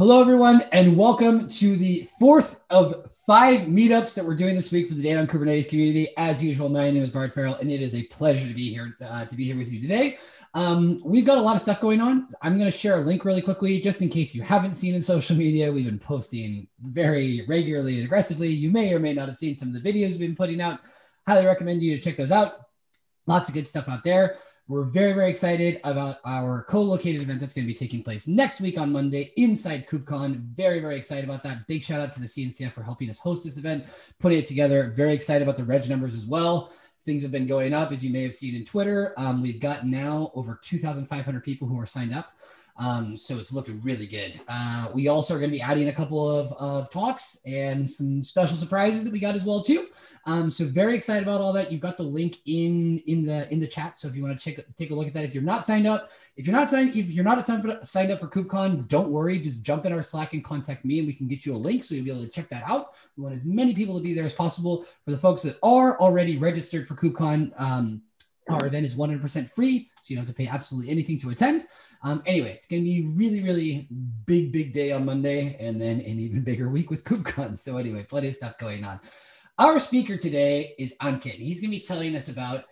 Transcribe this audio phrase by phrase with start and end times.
[0.00, 4.86] Hello, everyone, and welcome to the fourth of five meetups that we're doing this week
[4.86, 6.06] for the Data on Kubernetes community.
[6.16, 8.94] As usual, my name is Bart Farrell, and it is a pleasure to be here
[9.04, 10.18] uh, to be here with you today.
[10.54, 12.28] Um, we've got a lot of stuff going on.
[12.42, 15.00] I'm going to share a link really quickly, just in case you haven't seen in
[15.00, 15.72] social media.
[15.72, 18.50] We've been posting very regularly and aggressively.
[18.50, 20.78] You may or may not have seen some of the videos we've been putting out.
[21.26, 22.60] Highly recommend you to check those out.
[23.26, 24.36] Lots of good stuff out there.
[24.68, 28.60] We're very, very excited about our co-located event that's going to be taking place next
[28.60, 30.40] week on Monday inside KubeCon.
[30.40, 31.66] Very, very excited about that.
[31.66, 33.86] Big shout out to the CNCF for helping us host this event,
[34.18, 34.90] putting it together.
[34.90, 36.70] Very excited about the reg numbers as well.
[37.00, 39.14] Things have been going up, as you may have seen in Twitter.
[39.16, 42.34] Um, we've got now over 2,500 people who are signed up.
[42.78, 44.40] Um, so it's looking really good.
[44.46, 48.22] Uh, we also are going to be adding a couple of, of talks and some
[48.22, 49.88] special surprises that we got as well too.
[50.26, 51.72] Um, so very excited about all that.
[51.72, 53.98] You've got the link in in the in the chat.
[53.98, 55.86] So if you want to check take a look at that, if you're not signed
[55.86, 59.38] up, if you're not signed if you're not signed up for KubeCon, don't worry.
[59.38, 61.82] Just jump in our Slack and contact me, and we can get you a link
[61.82, 62.94] so you'll be able to check that out.
[63.16, 64.84] We want as many people to be there as possible.
[65.04, 67.58] For the folks that are already registered for KubeCon.
[67.60, 68.02] Um,
[68.50, 71.66] our event is 100% free, so you don't have to pay absolutely anything to attend.
[72.02, 73.88] Um, anyway, it's going to be really, really
[74.24, 77.56] big, big day on Monday, and then an even bigger week with KubeCon.
[77.56, 79.00] So anyway, plenty of stuff going on.
[79.58, 81.32] Our speaker today is Ankit.
[81.32, 82.64] He's going to be telling us about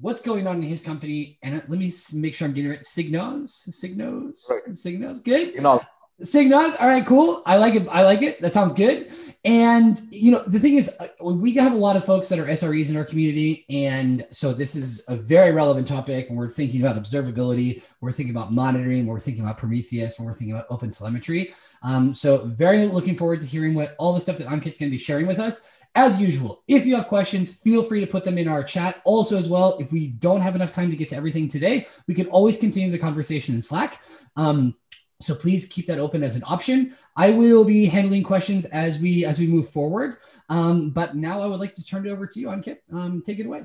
[0.00, 1.38] what's going on in his company.
[1.42, 2.82] And let me make sure I'm getting it right.
[2.82, 4.72] SigNoz, SigNoz, right.
[4.72, 5.22] SigNoz.
[5.22, 5.62] Good.
[5.62, 5.80] Know,
[6.20, 6.76] SigNoz.
[6.80, 7.42] All right, cool.
[7.46, 7.86] I like it.
[7.88, 8.40] I like it.
[8.40, 9.12] That sounds good.
[9.44, 12.46] And you know, the thing is, uh, we have a lot of folks that are
[12.46, 16.28] SREs in our community, and so this is a very relevant topic.
[16.30, 20.66] We're thinking about observability, we're thinking about monitoring, we're thinking about Prometheus, we're thinking about
[20.70, 21.54] open telemetry.
[21.82, 24.96] Um, so very looking forward to hearing what all the stuff that Ankit's going to
[24.96, 25.66] be sharing with us.
[25.94, 29.02] As usual, if you have questions, feel free to put them in our chat.
[29.04, 32.14] Also, as well, if we don't have enough time to get to everything today, we
[32.14, 34.00] can always continue the conversation in Slack.
[34.36, 34.74] Um,
[35.22, 36.94] so please keep that open as an option.
[37.16, 40.16] I will be handling questions as we as we move forward.
[40.48, 42.78] Um, but now I would like to turn it over to you, Ankit.
[42.92, 43.64] Um, take it away.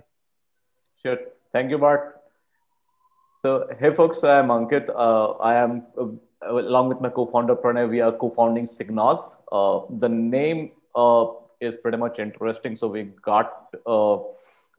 [1.01, 1.17] Sure.
[1.51, 2.21] Thank you, Bart.
[3.39, 4.89] So, hey, folks, I'm Ankit.
[4.89, 6.07] Uh, I am, uh,
[6.41, 9.37] along with my co-founder Pranay, we are co-founding SigNoz.
[9.51, 11.27] Uh, the name uh,
[11.59, 12.75] is pretty much interesting.
[12.75, 14.17] So we got uh,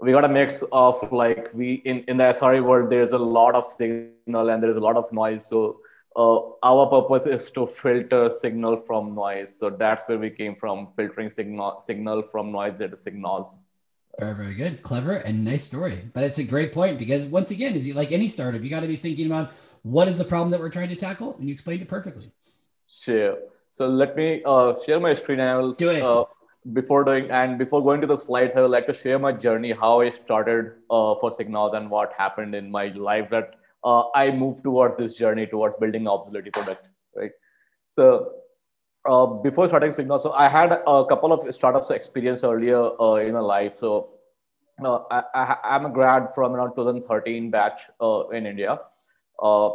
[0.01, 2.91] we got a mix of like we in in the SRE world.
[2.91, 5.47] There's a lot of signal and there's a lot of noise.
[5.47, 5.81] So
[6.17, 9.57] uh, our purpose is to filter signal from noise.
[9.59, 13.59] So that's where we came from, filtering signal signal from noise into signals.
[14.19, 16.11] Very, very good, clever, and nice story.
[16.13, 18.89] But it's a great point because once again, is like any startup, you got to
[18.89, 19.53] be thinking about
[19.83, 22.33] what is the problem that we're trying to tackle, and you explained it perfectly.
[22.91, 23.39] Sure.
[23.71, 26.03] So let me uh, share my screen and I will do it.
[26.03, 26.25] Uh,
[26.73, 29.73] before doing and before going to the slides, I would like to share my journey,
[29.73, 33.55] how I started uh, for SigNoz and what happened in my life that
[33.89, 37.31] uh, I moved towards this journey towards building an observability product, right?
[37.91, 38.33] So
[39.07, 43.33] uh, before starting Signal, so I had a couple of startups experience earlier uh, in
[43.33, 43.75] my life.
[43.75, 44.11] So
[44.85, 48.79] uh, I, am a grad from around 2013 batch uh, in India.
[49.43, 49.71] Uh,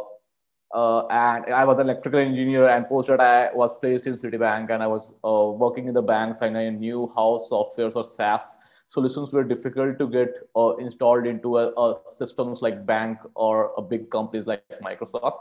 [1.08, 4.82] and I was an electrical engineer, and post that I was placed in Citibank, and
[4.82, 8.56] I was working in the banks, and I knew how softwares or SaaS
[8.94, 13.82] solutions were difficult to get uh, installed into a, a, systems like bank or a
[13.82, 15.38] big companies like Microsoft.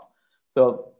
[0.47, 0.93] So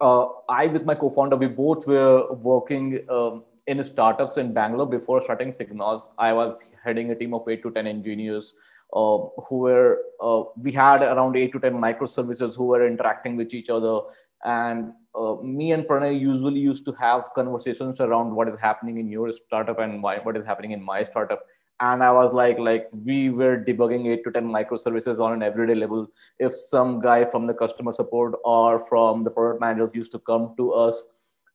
[0.00, 5.22] uh, I, with my co-founder, we both were working um, in startups in Bangalore before
[5.22, 6.10] starting SigNoz.
[6.18, 8.54] I was heading a team of eight to ten engineers
[8.92, 9.18] uh,
[9.48, 13.70] who were uh, we had around eight to ten microservices who were interacting with each
[13.70, 14.00] other
[14.44, 19.08] and uh, me and pranay usually used to have conversations around what is happening in
[19.08, 21.42] your startup and why, what is happening in my startup
[21.80, 25.74] and i was like like we were debugging 8 to 10 microservices on an everyday
[25.74, 26.06] level.
[26.38, 30.54] If some guy from the customer support or from the product managers used to come
[30.58, 31.04] to us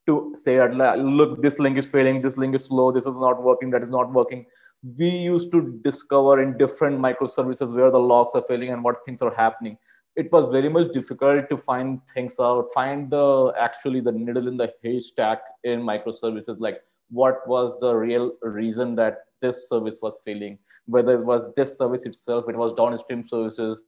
[0.07, 0.55] to say
[0.97, 3.89] look this link is failing this link is slow this is not working that is
[3.89, 4.45] not working
[4.83, 9.21] we used to discover in different microservices where the logs are failing and what things
[9.21, 9.77] are happening.
[10.15, 14.57] It was very much difficult to find things out find the actually the needle in
[14.57, 16.59] the haystack in microservices.
[16.59, 21.77] Like what was the real reason that this service was failing whether it was this
[21.77, 23.83] service itself it was downstream services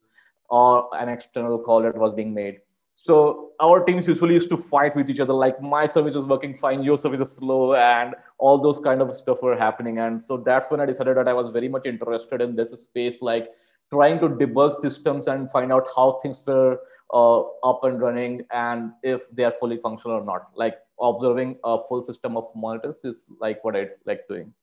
[0.49, 2.59] or an external call that was being made
[3.01, 6.53] so our teams usually used to fight with each other, like my service is working
[6.53, 9.99] fine, your service is slow, and all those kind of stuff were happening.
[9.99, 13.19] And so that's when I decided that I was very much interested in this space,
[13.21, 13.51] like
[13.89, 16.77] trying to debug systems and find out how things were
[17.13, 20.49] uh, up and running and if they are fully functional or not.
[20.53, 24.53] Like observing a full system of monitors is like what I like doing,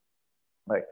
[0.66, 0.82] right?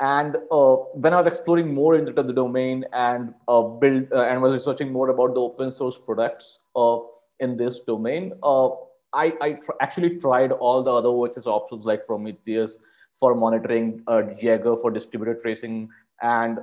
[0.00, 4.40] And uh, when I was exploring more into the domain and uh, build uh, and
[4.40, 6.98] was researching more about the open source products uh,
[7.40, 8.68] in this domain, uh,
[9.12, 12.78] I, I tr- actually tried all the other OSS options like Prometheus
[13.18, 15.90] for monitoring, uh, Jaeger for distributed tracing,
[16.22, 16.58] and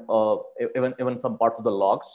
[0.76, 2.08] even even some parts of the logs.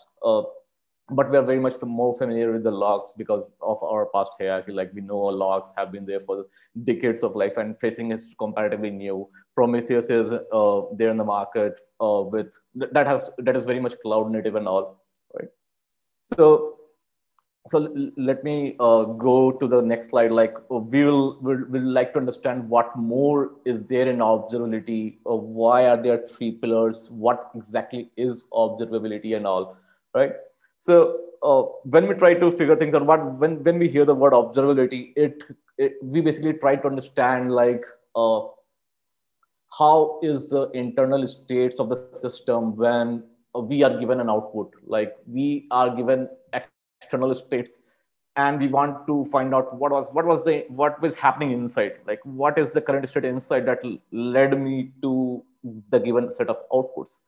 [1.13, 4.73] But we are very much more familiar with the logs because of our past hierarchy.
[4.73, 6.47] Like we know logs have been there for
[6.85, 9.29] decades of life, and tracing is comparatively new.
[9.55, 13.95] Prometheus is uh, there in the market uh, with that has that is very much
[14.03, 15.03] cloud native and all,
[15.35, 15.49] right?
[16.25, 16.79] So
[17.69, 20.33] so let me uh, go to the next slide.
[20.33, 25.19] Like uh, we will will will like to understand what more is there in observability.
[25.25, 27.09] Uh, why are there three pillars?
[27.11, 29.77] What exactly is observability and all,
[30.15, 30.33] right?
[30.83, 30.95] So
[31.45, 34.33] uh, when we try to figure things out, what when when we hear the word
[34.33, 35.45] observability, it,
[35.79, 37.85] it we basically try to understand like
[38.17, 38.41] uh,
[39.79, 43.23] how is the internal states of the system when
[43.55, 47.79] we are given an output, like we are given external states
[48.35, 51.93] and we want to find out what was what was the what was happening inside?
[52.09, 55.45] Like what is the current state inside that led me to
[55.91, 57.21] the given set of outputs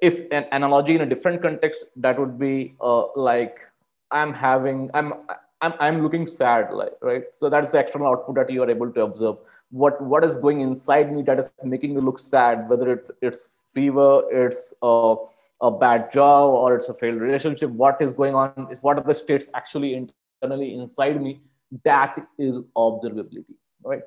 [0.00, 3.66] if an analogy in a different context that would be uh, like
[4.10, 5.12] i'm having i'm
[5.60, 7.24] i'm i'm looking sad like right?
[7.32, 9.36] So that's the external output that you are able to observe.
[9.70, 13.64] What what is going inside me that is making me look sad whether it's it's
[13.74, 15.16] fever it's uh
[15.60, 19.04] a bad job or it's a failed relationship what is going on is what are
[19.04, 21.40] the states actually internally inside me
[21.84, 24.02] that is observability right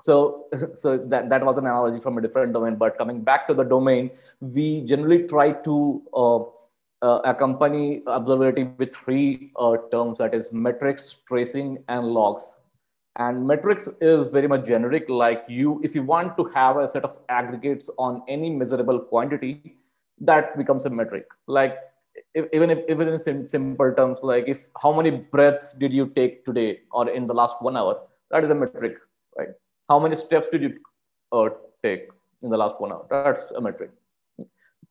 [0.00, 2.76] so so that, that was an analogy from a different domain.
[2.76, 4.10] But coming back to the domain
[4.40, 6.38] we generally try to uh,
[7.02, 10.18] uh, accompany observability with three uh, terms.
[10.18, 12.56] That is metrics tracing and logs.
[13.16, 15.08] And metrics is very much generic.
[15.08, 19.76] Like you if you want to have a set of aggregates on any measurable quantity
[20.20, 21.26] that becomes a metric.
[21.46, 21.76] Like
[22.34, 26.06] if, even if even in sim- simple terms like if how many breaths did you
[26.06, 28.00] take today or in the last one hour?
[28.30, 28.96] That is a metric
[29.36, 29.48] right
[29.88, 30.78] how many steps did you
[31.32, 31.48] uh,
[31.82, 32.08] take
[32.42, 33.90] in the last one hour that's a metric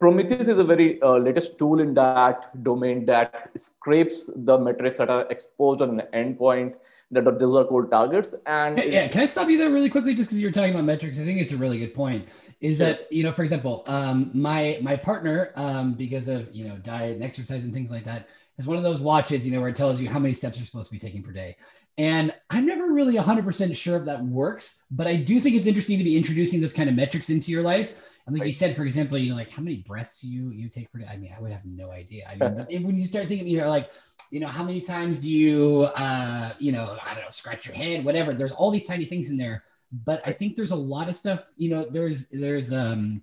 [0.01, 5.11] Prometheus is a very uh, latest tool in that domain that scrapes the metrics that
[5.11, 6.77] are exposed on an endpoint
[7.11, 8.33] that are, those are called targets.
[8.47, 11.19] And yeah, can I stop you there really quickly just because you're talking about metrics?
[11.19, 12.29] I think it's a really good point.
[12.61, 12.87] Is yeah.
[12.87, 17.13] that you know, for example, um, my my partner, um, because of you know diet
[17.13, 18.27] and exercise and things like that,
[18.57, 20.65] has one of those watches, you know, where it tells you how many steps you're
[20.65, 21.55] supposed to be taking per day.
[21.97, 25.97] And I'm never really 100% sure if that works, but I do think it's interesting
[25.97, 28.47] to be introducing those kind of metrics into your life and like right.
[28.47, 31.07] you said, for example, you know, like how many breaths you you take per day?
[31.11, 32.29] I mean, I would have no idea.
[32.29, 33.91] I mean, when you start thinking, you know, like,
[34.31, 37.75] you know, how many times do you, uh, you know, I don't know, scratch your
[37.75, 38.33] head, whatever.
[38.33, 41.45] There's all these tiny things in there, but I think there's a lot of stuff.
[41.57, 43.21] You know, there's there's um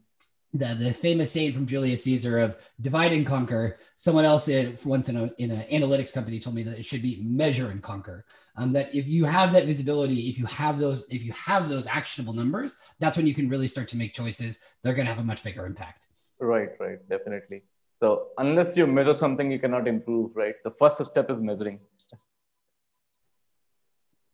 [0.55, 3.79] the, the famous saying from Julius Caesar of divide and conquer.
[3.97, 4.49] Someone else
[4.85, 7.83] once in a in an analytics company told me that it should be measure and
[7.83, 8.25] conquer.
[8.57, 11.87] Um, that if you have that visibility, if you have those, if you have those
[11.87, 14.61] actionable numbers, that's when you can really start to make choices.
[14.83, 16.07] They're going to have a much bigger impact.
[16.41, 17.63] Right, right, definitely.
[17.97, 20.35] So unless you measure something, you cannot improve.
[20.35, 20.55] Right.
[20.65, 21.81] The first step is measuring.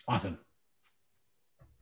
[0.06, 0.38] Awesome.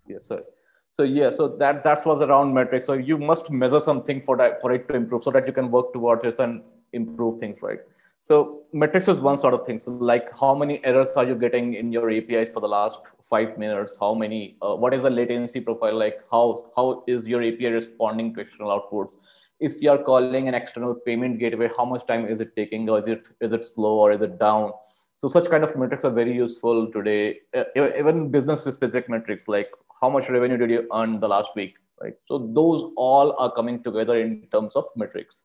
[0.07, 0.43] Yes, sir
[0.93, 4.61] so yeah so that that was around metrics so you must measure something for that
[4.61, 7.81] for it to improve so that you can work towards it and improve things right?
[8.21, 9.81] So metrics is one sort of thing.
[9.81, 13.59] So like how many errors are you getting in your apis for the last five
[13.59, 13.97] minutes?
[13.99, 15.99] How many uh, what is the latency profile?
[15.99, 19.17] Like how how is your api responding to external outputs?
[19.59, 22.99] If you are calling an external payment gateway how much time is it taking or
[22.99, 24.71] is it is it slow or is it down?
[25.19, 27.41] So such kind of metrics are very useful today.
[27.57, 29.71] Uh, even business specific metrics like
[30.03, 32.15] how much revenue did you earn the last week, right?
[32.27, 35.45] So those all are coming together in terms of metrics.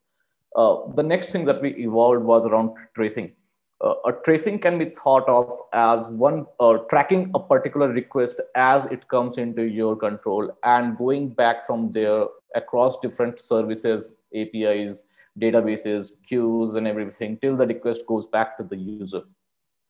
[0.56, 3.32] Uh, the next thing that we evolved was around tracing.
[3.80, 8.88] Uh, a tracing can be thought of as one uh, tracking a particular request as
[8.88, 15.04] it comes into your control and going back from there across different services, APIs,
[15.40, 19.22] databases, queues, and everything till the request goes back to the user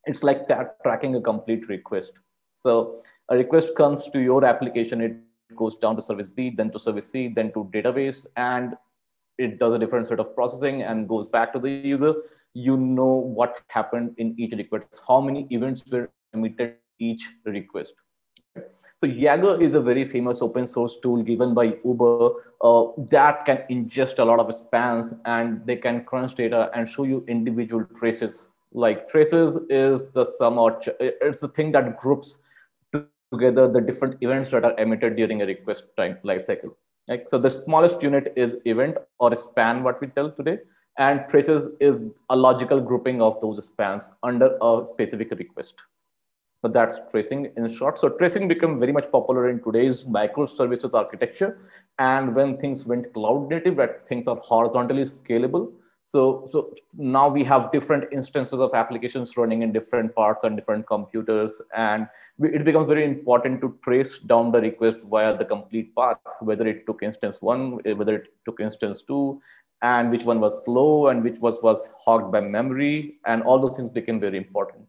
[0.07, 2.19] it's like that tracking a complete request.
[2.67, 5.15] So a request comes to your application, it
[5.55, 8.73] goes down to service B, then to service C, then to database, and
[9.37, 12.13] it does a different set of processing and goes back to the user.
[12.53, 17.93] You know what happened in each request, how many events were emitted each request.
[18.99, 23.63] So Jaeger is a very famous open source tool given by Uber uh, that can
[23.71, 28.43] ingest a lot of spans and they can crunch data and show you individual traces
[28.73, 32.39] like traces is the sum or it's the thing that groups
[33.33, 36.73] together the different events that are emitted during a request time lifecycle.
[37.07, 40.59] Like, so the smallest unit is event or span, what we tell today,
[40.97, 45.75] and traces is a logical grouping of those spans under a specific request.
[46.61, 47.99] but that's tracing in short.
[47.99, 51.59] So tracing became very much popular in today's microservices architecture.
[51.99, 55.71] And when things went cloud native, that things are horizontally scalable.
[56.09, 60.87] So, so now we have different instances of applications running in different parts and different
[60.87, 61.61] computers.
[61.75, 62.07] And
[62.39, 66.85] it becomes very important to trace down the request via the complete path, whether it
[66.85, 69.41] took instance one, eh, whether it took instance two,
[69.81, 73.17] and which one was slow and which was, was hogged by memory.
[73.25, 74.85] And all those things became very important.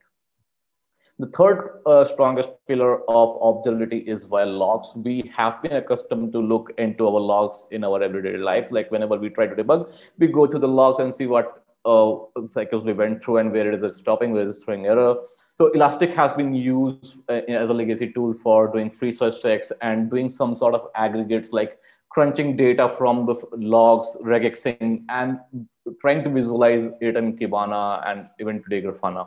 [1.20, 4.92] The third uh, strongest pillar of observability is via logs.
[4.94, 8.68] We have been accustomed to look into our logs in our everyday life.
[8.70, 12.14] Like whenever we try to debug, we go through the logs and see what uh,
[12.46, 15.16] cycles we went through and where it is stopping, where it is throwing error.
[15.56, 19.72] So Elastic has been used uh, as a legacy tool for doing free search checks
[19.82, 25.40] and doing some sort of aggregates like crunching data from the logs, regexing, and
[26.00, 29.26] trying to visualize it in Kibana and even today Grafana.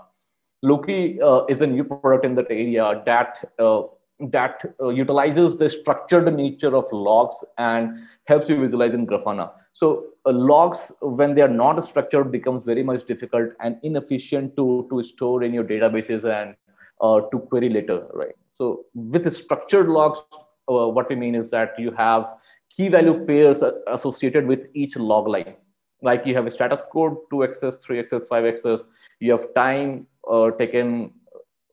[0.64, 3.82] Loki uh, is a new product in that area that uh,
[4.30, 7.96] that uh, utilizes the structured nature of logs and
[8.28, 9.52] helps you visualize in Grafana.
[9.74, 14.88] So uh, logs, when they are not structured, becomes very much difficult and inefficient to,
[14.92, 16.56] to store in your databases and
[17.00, 18.36] uh, to query later, right?
[18.54, 20.22] So with structured logs,
[20.70, 22.32] uh, what we mean is that you have
[22.70, 25.56] key value pairs associated with each log line.
[26.04, 28.86] Like you have a status code, 2xs, 3xs, 5xs,
[29.20, 31.12] you have time, uh, taken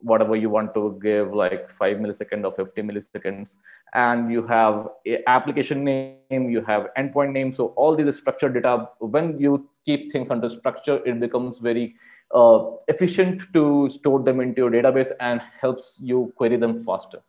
[0.01, 3.57] whatever you want to give like 5 millisecond or 50 milliseconds.
[3.95, 4.89] And you have
[5.27, 7.53] application name you have endpoint name.
[7.53, 11.97] So all these structured data when you keep things under structure it becomes very
[12.35, 17.21] uh, efficient to store them into your database and helps you query them faster.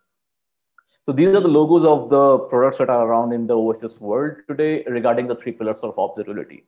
[1.05, 4.37] So these are the logos of the products that are around in the OSS world
[4.47, 6.63] today regarding the three pillars of observability.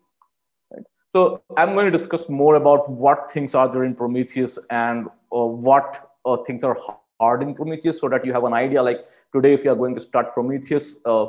[1.11, 5.43] So I'm going to discuss more about what things are there in Prometheus and uh,
[5.43, 6.77] what uh, things are
[7.19, 8.99] hard in Prometheus so that you have an idea like
[9.33, 11.25] today, if you're going to start Prometheus, uh,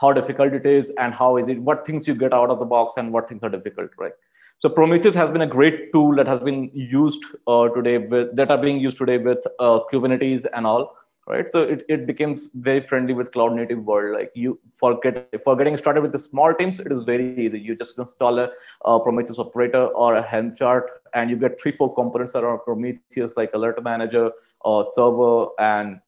[0.00, 2.64] how difficult it is and how is it, what things you get out of the
[2.64, 4.12] box and what things are difficult, right?
[4.60, 8.52] So Prometheus has been a great tool that has been used uh, today with, that
[8.52, 10.94] are being used today with uh, Kubernetes and all
[11.26, 11.50] right?
[11.50, 14.14] So it, it becomes very friendly with cloud native world.
[14.18, 17.58] Like you forget for getting started with the small teams it is very easy.
[17.58, 18.50] You just install a,
[18.84, 23.32] a prometheus operator or a helm chart and you get three four components around prometheus
[23.36, 26.00] like alert manager or server and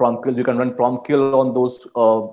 [0.00, 0.36] PromQL.
[0.36, 2.26] You can run PromQL on those uh,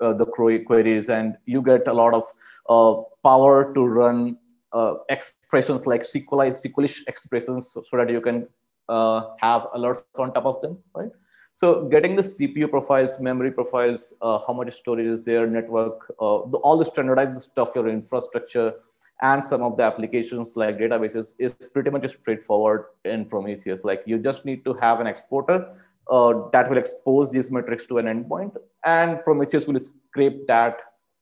[0.00, 2.24] uh, the queries and you get a lot of
[2.68, 4.36] uh, power to run
[4.72, 8.46] uh, expressions like SQLize, SQLish expressions so, so that you can
[8.88, 11.10] uh, have alerts on top of them, right?
[11.60, 16.46] So getting the CPU profiles, memory profiles, uh, how much storage is there, network, uh,
[16.52, 18.74] the, all the standardized stuff, your infrastructure,
[19.22, 23.82] and some of the applications like databases is pretty much straightforward in Prometheus.
[23.82, 25.74] Like you just need to have an exporter
[26.08, 30.78] uh, that will expose these metrics to an endpoint, and Prometheus will scrape that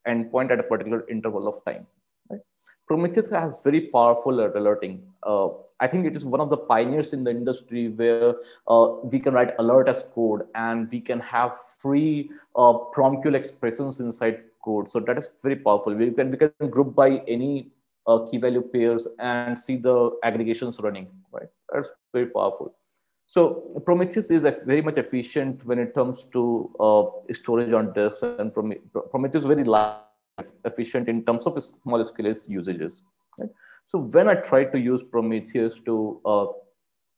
[0.06, 1.86] endpoint at a particular interval of time.
[2.86, 5.02] Prometheus has very powerful alerting.
[5.24, 5.48] Uh,
[5.80, 8.36] I think it is one of the pioneers in the industry where
[8.68, 13.98] uh, we can write alert as code and we can have free uh, PromQL expressions
[14.00, 14.88] inside code.
[14.88, 15.94] So that is very powerful.
[15.94, 17.72] We can, we can group by any
[18.06, 21.48] uh, key value pairs and see the aggregations running, right?
[21.72, 22.72] That's very powerful.
[23.26, 27.02] So Prometheus is very much efficient when it comes to uh,
[27.32, 30.05] storage on disk and Prometheus is very large
[30.64, 33.02] efficient in terms of small scale usages.
[33.38, 33.48] Right?
[33.84, 36.46] So when I tried to use Prometheus to uh,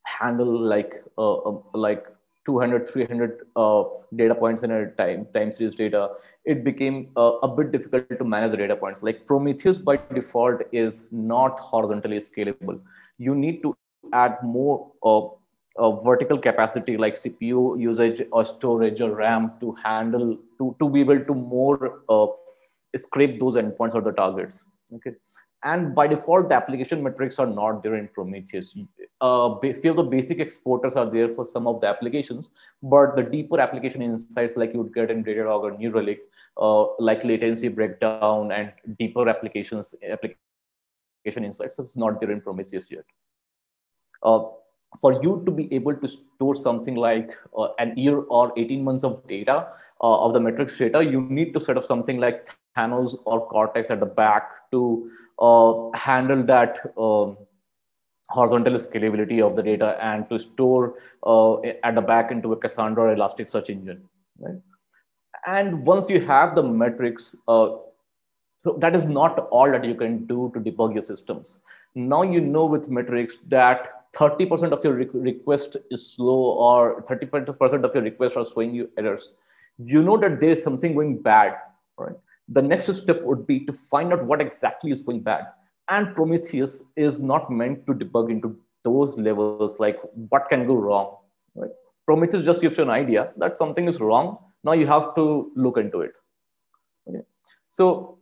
[0.04, 2.06] handle like uh, uh, like
[2.46, 3.84] 200, 300 uh,
[4.16, 6.10] data points in a time, time series data,
[6.44, 9.02] it became uh, a bit difficult to manage the data points.
[9.02, 12.80] Like Prometheus by default is not horizontally scalable.
[13.18, 13.76] You need to
[14.12, 20.75] add more uh, vertical capacity like CPU usage or storage or RAM to handle, to,
[20.78, 22.00] to be able to more
[22.97, 24.64] scrape those endpoints or the targets.
[24.95, 25.12] Okay.
[25.64, 28.76] And by default, the application metrics are not there in Prometheus.
[29.21, 33.25] Uh, few of the basic exporters are there for some of the applications, but the
[33.25, 36.21] deeper application insights like you would get in Datadog or New Relic,
[36.59, 43.04] uh, like latency breakdown and deeper applications, application insights, is not there in Prometheus yet.
[44.23, 44.45] Uh,
[45.00, 49.04] for you to be able to store something like uh, an year or 18 months
[49.04, 49.68] of data
[50.02, 53.90] uh, of the metrics data, you need to set up something like Thanos or Cortex
[53.90, 57.37] at the back to uh, handle that um,
[58.30, 63.04] horizontal scalability of the data and to store uh, at the back into a Cassandra
[63.04, 64.02] or Elasticsearch engine.
[64.40, 64.57] Right?
[65.47, 67.76] And once you have the metrics, uh,
[68.59, 71.61] so that is not all that you can do to debug your systems.
[71.95, 77.85] Now you know with metrics that 30% of your re- request is slow or 30%
[77.85, 79.35] of your requests are showing you errors,
[79.79, 81.57] you know that there is something going bad,
[81.97, 82.17] right?
[82.49, 85.47] The next step would be to find out what exactly is going bad.
[85.88, 89.99] And Prometheus is not meant to debug into those levels, like
[90.31, 91.17] what can go wrong,
[91.55, 91.71] right?
[92.07, 94.38] Prometheus just gives you an idea that something is wrong.
[94.65, 96.12] Now you have to look into it.
[97.09, 97.21] Okay.
[97.71, 98.17] So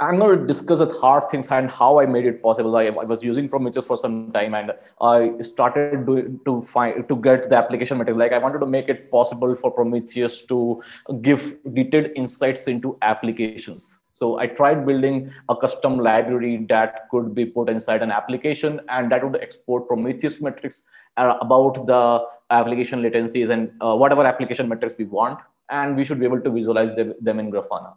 [0.00, 2.76] I'm going to discuss the hard things and how I made it possible.
[2.76, 7.16] I, I was using Prometheus for some time, and I started doing, to find to
[7.16, 8.18] get the application material.
[8.18, 10.82] Like I wanted to make it possible for Prometheus to
[11.22, 13.98] give detailed insights into applications.
[14.14, 19.12] So I tried building a custom library that could be put inside an application, and
[19.12, 20.82] that would export Prometheus metrics
[21.16, 25.38] about the application latencies and uh, whatever application metrics we want,
[25.70, 27.94] and we should be able to visualize them, them in Grafana.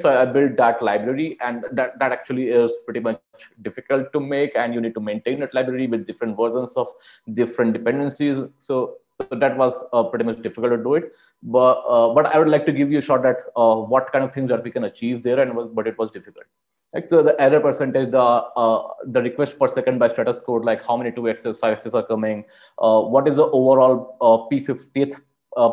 [0.00, 3.20] So I built that library and that, that actually is pretty much
[3.62, 6.88] difficult to make and you need to maintain that library with different versions of
[7.32, 8.42] different dependencies.
[8.58, 11.12] So, so that was uh, pretty much difficult to do it.
[11.42, 14.24] But, uh, but I would like to give you a shot at uh, what kind
[14.24, 16.46] of things that we can achieve there and but it was difficult.
[16.92, 20.84] Like so the error percentage, the uh, the request per second by status code, like
[20.84, 22.44] how many 2x's, 5x's are coming,
[22.78, 25.20] uh, what is the overall uh, P50th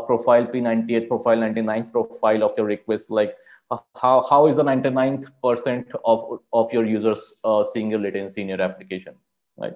[0.07, 3.35] profile, P98 profile, 99th profile of your request, like
[3.95, 8.49] how, how is the 99th percent of, of your users uh, seeing your latency in
[8.49, 9.15] your application,
[9.57, 9.73] right?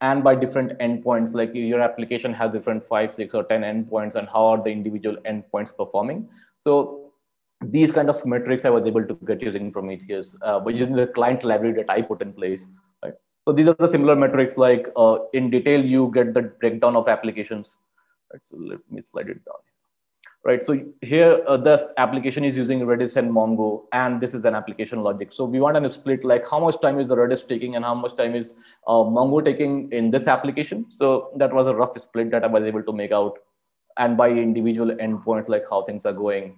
[0.00, 4.28] And by different endpoints, like your application has different five, six, or 10 endpoints, and
[4.28, 6.28] how are the individual endpoints performing?
[6.56, 7.12] So
[7.60, 11.06] these kind of metrics I was able to get using Prometheus, uh, by using the
[11.06, 12.66] client library that I put in place,
[13.04, 13.14] right?
[13.46, 17.08] So these are the similar metrics, like uh, in detail, you get the breakdown of
[17.08, 17.76] applications.
[18.32, 19.56] Right, so let me slide it down
[20.44, 20.62] right?
[20.62, 25.02] So here, uh, this application is using Redis and Mongo, and this is an application
[25.02, 25.32] logic.
[25.32, 27.94] So we want a split like how much time is the Redis taking and how
[27.94, 28.54] much time is
[28.86, 30.86] uh, Mongo taking in this application.
[30.90, 33.38] So that was a rough split that I was able to make out.
[33.98, 36.56] And by individual endpoint, like how things are going.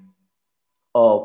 [0.94, 1.20] Uh,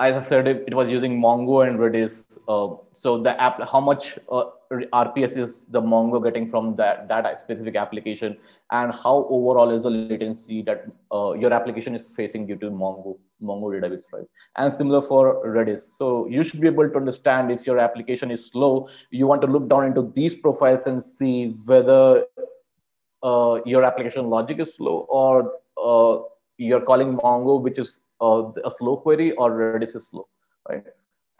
[0.00, 2.38] as I said, it, it was using Mongo and Redis.
[2.48, 7.38] Uh, so the app, how much uh, RPS is the Mongo getting from that, that
[7.40, 8.36] specific application,
[8.70, 13.18] and how overall is the latency that uh, your application is facing due to Mongo,
[13.42, 14.26] Mongo database, right?
[14.56, 15.80] And similar for Redis.
[15.80, 19.48] So you should be able to understand if your application is slow, you want to
[19.48, 22.24] look down into these profiles and see whether
[23.24, 25.52] uh, your application logic is slow or
[25.82, 26.22] uh,
[26.58, 30.28] you're calling Mongo, which is uh, a slow query or Redis is slow,
[30.68, 30.84] right?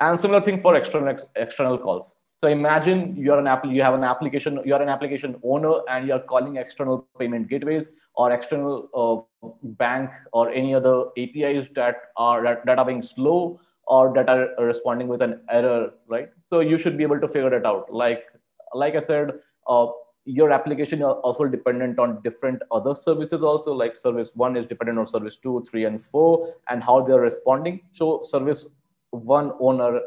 [0.00, 2.16] And similar thing for external external calls.
[2.40, 6.20] So imagine you're an app, you have an application, you're an application owner, and you're
[6.20, 12.78] calling external payment gateways or external uh, bank or any other APIs that are that,
[12.78, 16.30] are being slow or that are responding with an error, right?
[16.46, 17.92] So you should be able to figure it out.
[17.92, 18.24] Like
[18.72, 19.32] like I said,
[19.66, 19.88] uh,
[20.24, 24.98] your application are also dependent on different other services also like service one is dependent
[24.98, 28.66] on service two three and four and how they're responding so service
[29.10, 30.00] one owner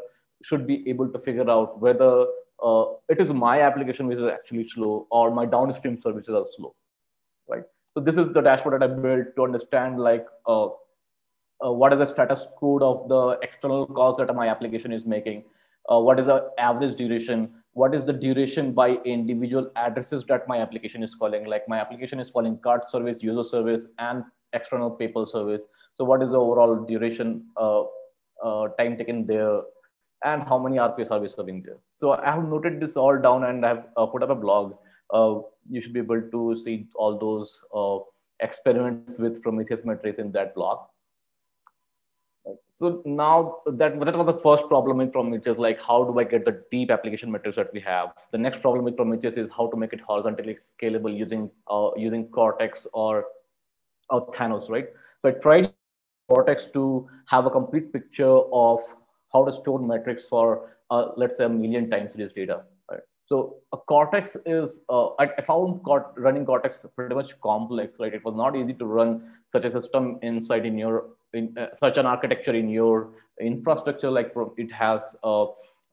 [0.44, 2.26] should be able to figure out whether
[2.62, 6.74] uh, it is my application which is actually slow or my downstream services are slow
[7.48, 7.64] right?
[7.94, 10.66] So this is the dashboard that i built to understand like uh,
[11.64, 15.44] uh, what is the status code of the external calls that my application is making?
[15.90, 17.50] Uh, what is the average duration?
[17.72, 21.44] What is the duration by individual addresses that my application is calling?
[21.46, 25.64] Like my application is calling card service user service and external PayPal service.
[25.94, 27.82] So what is the overall duration uh,
[28.42, 29.60] uh, time taken there
[30.24, 33.44] and how many rps are we serving there so i have noted this all down
[33.44, 34.74] and i've uh, put up a blog
[35.12, 35.34] uh,
[35.68, 37.98] you should be able to see all those uh,
[38.40, 40.86] experiments with prometheus metrics in that blog
[42.68, 46.44] so now that that was the first problem with Prometheus, like how do I get
[46.44, 48.12] the deep application metrics that we have?
[48.32, 52.28] The next problem with Prometheus is how to make it horizontally scalable using uh, using
[52.28, 53.26] Cortex or,
[54.10, 54.88] or Thanos, right?
[55.22, 55.72] So I tried
[56.28, 58.80] Cortex to have a complete picture of
[59.34, 62.62] how to store metrics for uh, let's say a million time series data.
[62.90, 63.00] Right?
[63.26, 68.14] So a Cortex is uh, I, found Cort running Cortex pretty much complex, right?
[68.14, 71.98] It was not easy to run such a system inside in your in uh, such
[71.98, 75.46] an architecture in your infrastructure like it has uh,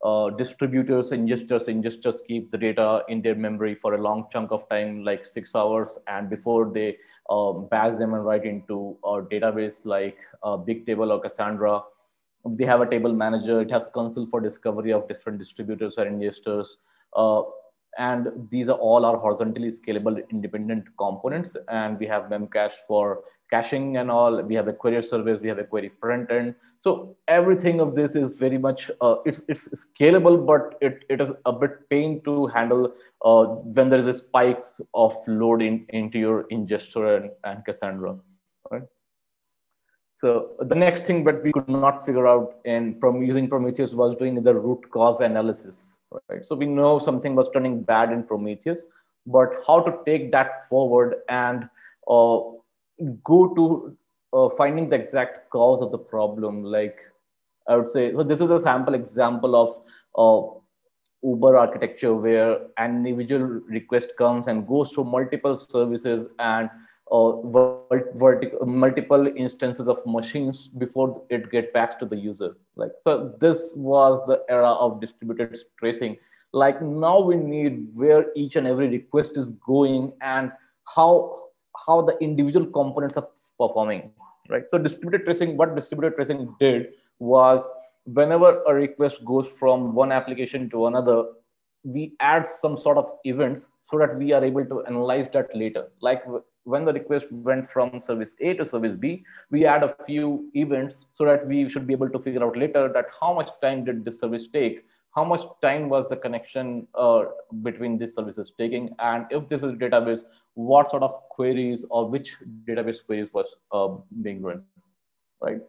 [0.04, 4.67] uh, distributors ingesters ingesters keep the data in their memory for a long chunk of
[4.69, 6.97] time like six hours and before they
[7.30, 11.82] um, batch them and write into a database like uh, bigtable or cassandra
[12.45, 16.67] they have a table manager it has Consul for discovery of different distributors or ingesters
[17.15, 17.41] uh,
[17.97, 21.58] and these are all our horizontally scalable independent components.
[21.67, 24.41] And we have Memcache for caching and all.
[24.41, 25.41] We have a query service.
[25.41, 26.56] We have a query front end.
[26.77, 31.34] So everything of this is very much uh, it's it's scalable, but it, it is
[31.45, 32.93] a bit pain to handle
[33.25, 38.17] uh, when there is a spike of load in, into your ingestor and, and Cassandra.
[40.22, 44.16] So the next thing that we could not figure out in from using Prometheus was
[44.16, 45.98] doing the root cause analysis.
[46.30, 46.46] Right.
[46.46, 48.84] So we know something was turning bad in Prometheus,
[49.26, 51.64] but how to take that forward and
[52.08, 52.38] uh,
[53.24, 53.98] go to
[54.32, 56.64] uh, finding the exact cause of the problem.
[56.64, 57.00] Like
[57.68, 59.70] I would say, so this is a sample example of
[60.16, 66.70] uh, Uber architecture where an individual request comes and goes through multiple services and
[67.12, 72.56] vertical, multiple instances of machines before it gets back to the user.
[72.78, 76.17] Like so, this was the era of distributed tracing.
[76.54, 80.52] Like now we need where each and every request is going and
[80.95, 81.36] how
[81.86, 83.28] how the individual components are
[83.60, 84.12] performing,
[84.50, 84.63] right?
[84.69, 86.88] So distributed tracing, what distributed tracing did
[87.19, 87.67] was
[88.06, 91.26] whenever a request goes from one application to another,
[91.84, 95.88] we add some sort of events so that we are able to analyze that later.
[96.02, 96.24] Like
[96.63, 101.06] when the request went from service A to service B, we add a few events
[101.13, 104.06] so that we should be able to figure out later that how much time did
[104.06, 107.24] this service take how much time was the connection uh,
[107.62, 110.21] between these services taking and if this is database
[110.54, 112.36] what sort of queries or which
[112.67, 113.89] database queries was uh,
[114.21, 114.63] being run
[115.41, 115.62] right?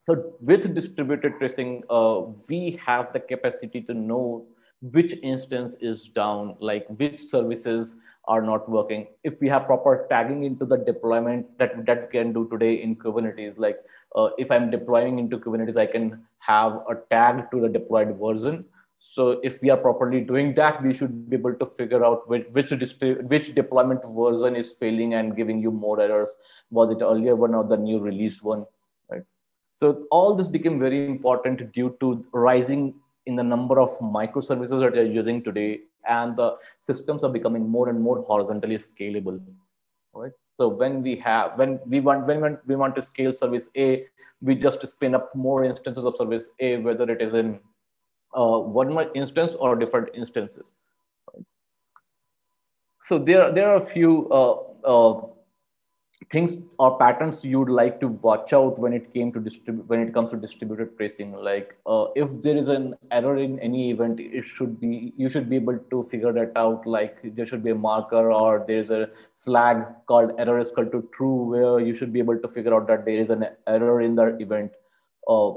[0.00, 4.46] So with distributed tracing uh, we have the capacity to know
[4.82, 7.96] which instance is down like which services
[8.28, 12.32] are not working if we have proper tagging into the deployment that that we can
[12.32, 13.78] do today in kubernetes like
[14.16, 18.64] uh, if i'm deploying into kubernetes i can have a tag to the deployed version
[18.98, 22.46] so if we are properly doing that, we should be able to figure out which
[22.52, 26.34] which, which deployment version is failing and giving you more errors.
[26.70, 28.64] Was it earlier one or the new release one?
[29.10, 29.22] Right.
[29.72, 32.94] So all this became very important due to rising
[33.26, 37.88] in the number of microservices that you're using today, and the systems are becoming more
[37.88, 39.40] and more horizontally scalable.
[40.14, 40.32] Right.
[40.56, 44.06] So when we have when we want when we want to scale service A,
[44.40, 47.60] we just spin up more instances of service A, whether it is in
[48.34, 50.78] uh, one more instance or different instances.
[53.00, 55.26] So there, there are a few uh, uh,
[56.30, 60.14] things or patterns you'd like to watch out when it came to distribute when it
[60.14, 61.32] comes to distributed tracing.
[61.32, 65.50] Like uh, if there is an error in any event, it should be you should
[65.50, 66.86] be able to figure that out.
[66.86, 70.86] Like there should be a marker or there is a flag called error is equal
[70.86, 74.00] to true, where you should be able to figure out that there is an error
[74.00, 74.72] in the event.
[75.28, 75.52] Uh,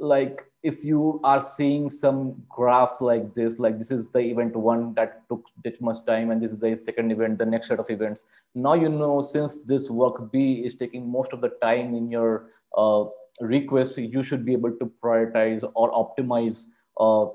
[0.00, 4.92] like if you are seeing some graphs like this, like this is the event one
[4.94, 7.88] that took this much time, and this is the second event, the next set of
[7.90, 8.24] events.
[8.54, 12.50] Now you know since this work B is taking most of the time in your
[12.76, 13.04] uh,
[13.40, 16.66] request, you should be able to prioritize or optimize
[16.98, 17.26] uh,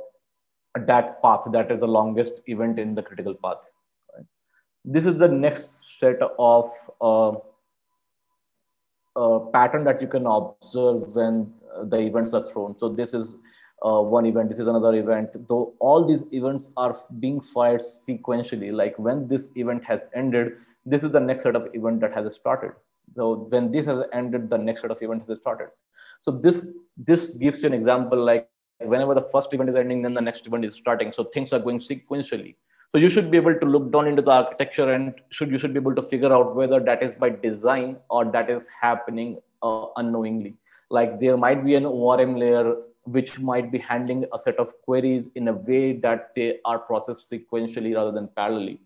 [0.85, 3.69] that path that is the longest event in the critical path.
[4.15, 4.25] Right?
[4.83, 7.37] This is the next set of uh,
[9.15, 12.77] uh, pattern that you can observe when uh, the events are thrown.
[12.77, 13.35] So this is
[13.83, 18.71] uh, one event, this is another event, though all these events are being fired sequentially.
[18.71, 20.53] Like when this event has ended,
[20.85, 22.71] this is the next set of event that has started.
[23.11, 25.67] So when this has ended, the next set of event has started.
[26.21, 28.49] So this, this gives you an example like
[28.79, 31.11] whenever the first event is ending, then the next event is starting.
[31.11, 32.55] So things are going sequentially.
[32.95, 35.73] So you should be able to look down into the architecture and should you should
[35.73, 39.87] be able to figure out whether that is by design or that is happening uh,
[39.95, 40.57] unknowingly.
[40.91, 42.75] Like there might be an ORM layer
[43.05, 47.31] which might be handling a set of queries in a way that they are processed
[47.31, 48.77] sequentially rather than parallelly.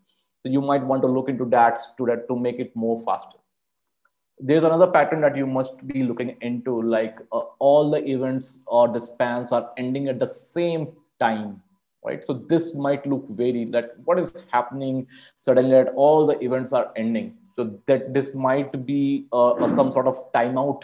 [0.41, 3.38] So you might want to look into that to that to make it more faster.
[4.39, 8.88] There's another pattern that you must be looking into, like uh, all the events or
[8.88, 11.62] the spans are ending at the same time
[12.08, 12.26] right?
[12.26, 15.08] So this might look very that what is happening
[15.39, 17.38] suddenly that all the events are ending.
[17.43, 20.82] So that this might be uh, some sort of timeout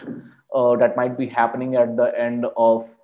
[0.54, 2.94] uh, that might be happening at the end of,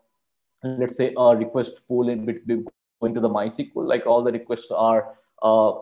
[0.64, 2.66] let's say, a request pool in between
[3.00, 3.86] going to the MySQL.
[3.86, 5.72] Like all the requests are uh,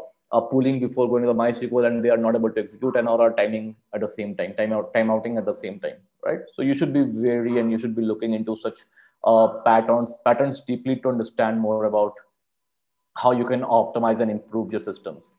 [0.50, 3.20] pooling before going to the MySQL and they are not able to execute and or
[3.22, 6.40] are timing at the same time, timeout, timeouting at the same time, right?
[6.54, 8.78] So you should be wary and you should be looking into such
[9.24, 12.14] uh, patterns patterns deeply to understand more about
[13.20, 15.36] how you can optimize and improve your systems.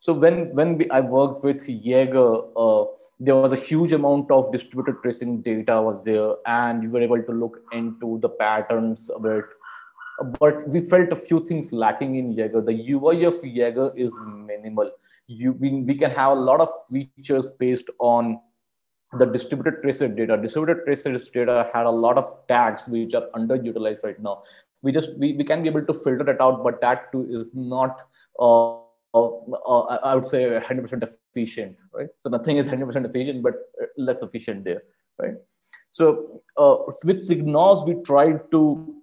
[0.00, 2.84] So when, when we, I worked with Jaeger, uh,
[3.18, 7.22] there was a huge amount of distributed tracing data was there and you were able
[7.22, 9.44] to look into the patterns of it.
[10.40, 12.60] but we felt a few things lacking in Jaeger.
[12.60, 14.90] The UI of Jaeger is minimal.
[15.26, 18.38] You, we, we can have a lot of features based on
[19.18, 20.36] the distributed tracer data.
[20.36, 24.42] Distributed tracer data had a lot of tags which are underutilized right now.
[24.86, 27.54] We just we, we can be able to filter it out, but that too is
[27.54, 28.00] not
[28.38, 28.76] uh,
[29.16, 32.08] uh, I would say 100% efficient, right?
[32.20, 33.54] So nothing is 100% efficient, but
[33.96, 34.82] less efficient there,
[35.18, 35.34] right?
[35.92, 38.94] So uh, with SigNoz, we tried to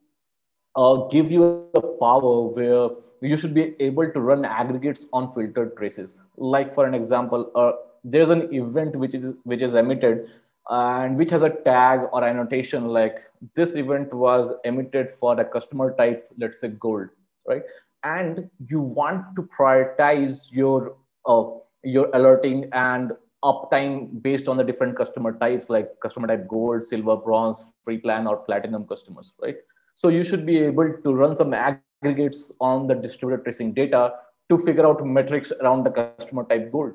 [0.76, 2.90] uh, give you a power where
[3.22, 6.22] you should be able to run aggregates on filtered traces.
[6.38, 7.72] Like for an example, uh,
[8.04, 10.30] there's an event which is which is emitted
[10.70, 13.24] and which has a tag or annotation like
[13.56, 17.10] this event was emitted for a customer type, let's say gold,
[17.48, 17.64] right?
[18.04, 21.46] And you want to prioritize your uh,
[21.84, 23.12] your alerting and
[23.44, 28.28] uptime based on the different customer types like customer type gold, silver, bronze, free plan,
[28.28, 29.58] or platinum customers, right?
[29.96, 34.14] So you should be able to run some aggregates on the distributed tracing data
[34.50, 36.94] to figure out metrics around the customer type gold.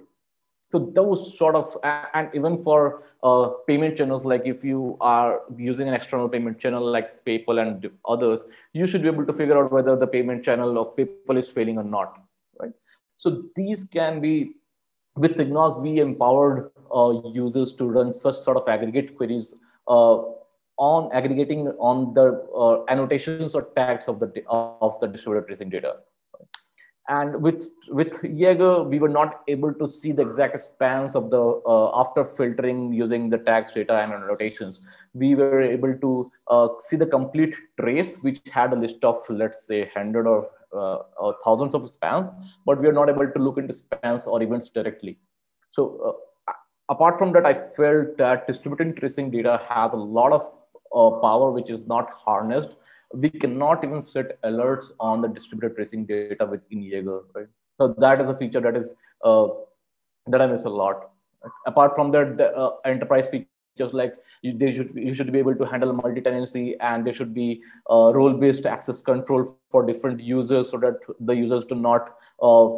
[0.71, 5.89] So those sort of, and even for uh, payment channels, like if you are using
[5.89, 9.73] an external payment channel like PayPal and others, you should be able to figure out
[9.73, 12.19] whether the payment channel of PayPal is failing or not,
[12.61, 12.73] right?
[13.17, 14.57] So these can be,
[15.17, 19.55] with SigNoz, we empowered uh, users to run such sort of aggregate queries
[19.89, 20.19] uh,
[20.77, 25.97] on aggregating on the uh, annotations or tags of the of the distributed tracing data.
[27.09, 31.41] And with with Jaeger, we were not able to see the exact spans of the
[31.41, 34.83] uh, after filtering using the tags data and annotations.
[35.15, 39.67] We were able to uh, see the complete trace, which had a list of let's
[39.67, 42.31] say hundred or, uh, or thousands of spans,
[42.67, 45.17] but we are not able to look into spans or events directly.
[45.71, 46.53] So uh,
[46.91, 50.43] apart from that, I felt that distributed tracing data has a lot of
[50.95, 52.77] uh, power which is not harnessed,
[53.15, 57.47] we cannot even set alerts on the distributed tracing data within Jaeger, right?
[57.81, 58.95] So that is a feature that is
[59.25, 59.49] uh,
[60.27, 61.11] that I miss a lot.
[61.67, 65.55] Apart from that, the uh, enterprise features like you, they should you should be able
[65.55, 70.79] to handle multi-tenancy and there should be uh, role-based access control for different users so
[70.79, 72.69] that the users do not uh,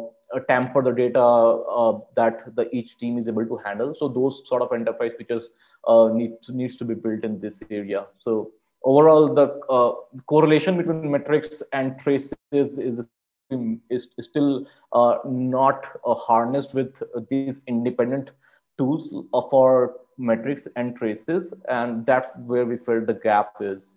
[0.47, 3.93] tamper the data uh, that the each team is able to handle.
[3.93, 5.49] So those sort of enterprise features
[5.87, 8.05] uh, need to, needs to be built in this area.
[8.19, 8.51] So
[8.83, 16.73] overall, the uh, correlation between metrics and traces is, is, still uh, not uh, harnessed
[16.73, 18.31] with these independent
[18.77, 19.13] tools
[19.49, 21.53] for metrics and traces.
[21.67, 23.95] And that's where we felt the gap is.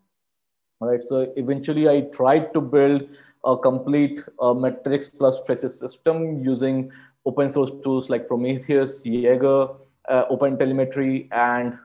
[0.80, 3.08] All right, so eventually I tried to build
[3.44, 6.90] a complete uh, metrics plus traces system using
[7.24, 9.68] open source tools like Prometheus, Jaeger,
[10.08, 11.83] uh, Open Telemetry, and uh,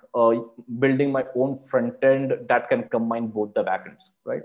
[0.80, 4.42] building my own front end that can combine both the backends, right?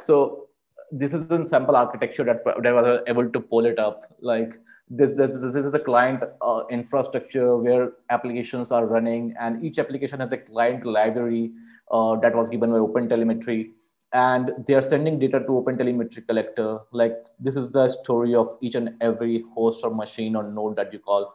[0.00, 0.48] So
[0.90, 4.14] this is in sample architecture that, that was able to pull it up.
[4.20, 4.52] Like
[4.88, 10.20] this, this, this is a client uh, infrastructure where applications are running and each application
[10.20, 11.52] has a client library
[11.90, 13.70] uh, that was given by OpenTelemetry
[14.12, 18.76] and they are sending data to OpenTelemetry collector like this is the story of each
[18.76, 21.34] and every host or machine or node that you call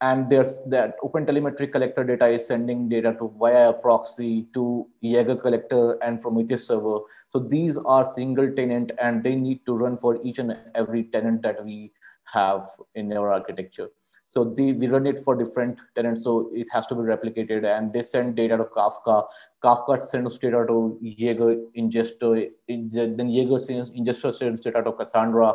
[0.00, 5.36] and there's that open telemetry collector data is sending data to via proxy to Jaeger
[5.36, 7.00] collector and Prometheus server.
[7.30, 11.42] So these are single tenant and they need to run for each and every tenant
[11.42, 11.92] that we
[12.32, 13.88] have in our architecture.
[14.24, 16.22] So the, we run it for different tenants.
[16.22, 19.24] So it has to be replicated and they send data to Kafka.
[19.64, 22.50] Kafka sends data to Jaeger ingester.
[22.68, 25.54] Then Jaeger sends ingester sends data to Cassandra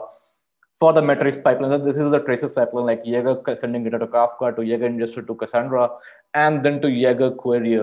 [0.83, 1.81] for the metrics pipeline.
[1.81, 5.33] This is the traces pipeline, like Jaeger sending data to Kafka, to Jaeger ingester to
[5.33, 5.89] Cassandra,
[6.33, 7.77] and then to Jaeger query.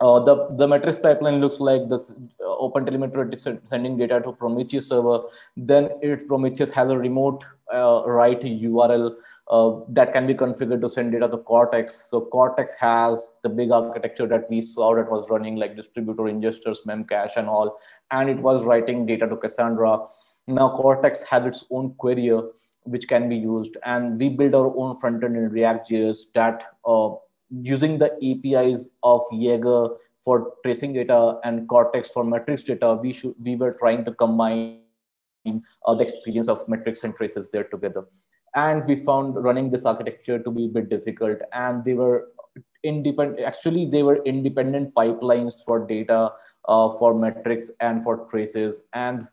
[0.00, 4.88] Uh, the, the metrics pipeline looks like this uh, open telemetry sending data to Prometheus
[4.88, 5.20] server.
[5.56, 7.44] Then it Prometheus has a remote
[7.74, 9.16] uh, write URL
[9.48, 12.08] uh, that can be configured to send data to Cortex.
[12.08, 16.86] So Cortex has the big architecture that we saw that was running like distributor ingesters,
[16.86, 17.78] memcache and all.
[18.10, 19.98] And it was writing data to Cassandra.
[20.48, 22.32] Now Cortex has its own query
[22.84, 23.76] which can be used.
[23.84, 27.10] And we build our own front end in React.js that uh,
[27.50, 29.88] using the APIs of Jaeger
[30.24, 34.80] for tracing data and Cortex for metrics data, we should we were trying to combine
[35.84, 38.06] uh, the experience of metrics and traces there together.
[38.54, 41.38] And we found running this architecture to be a bit difficult.
[41.52, 42.28] And they were
[42.82, 43.40] independent.
[43.40, 46.32] Actually, they were independent pipelines for data,
[46.66, 48.80] uh, for metrics, and for traces.
[48.94, 49.28] And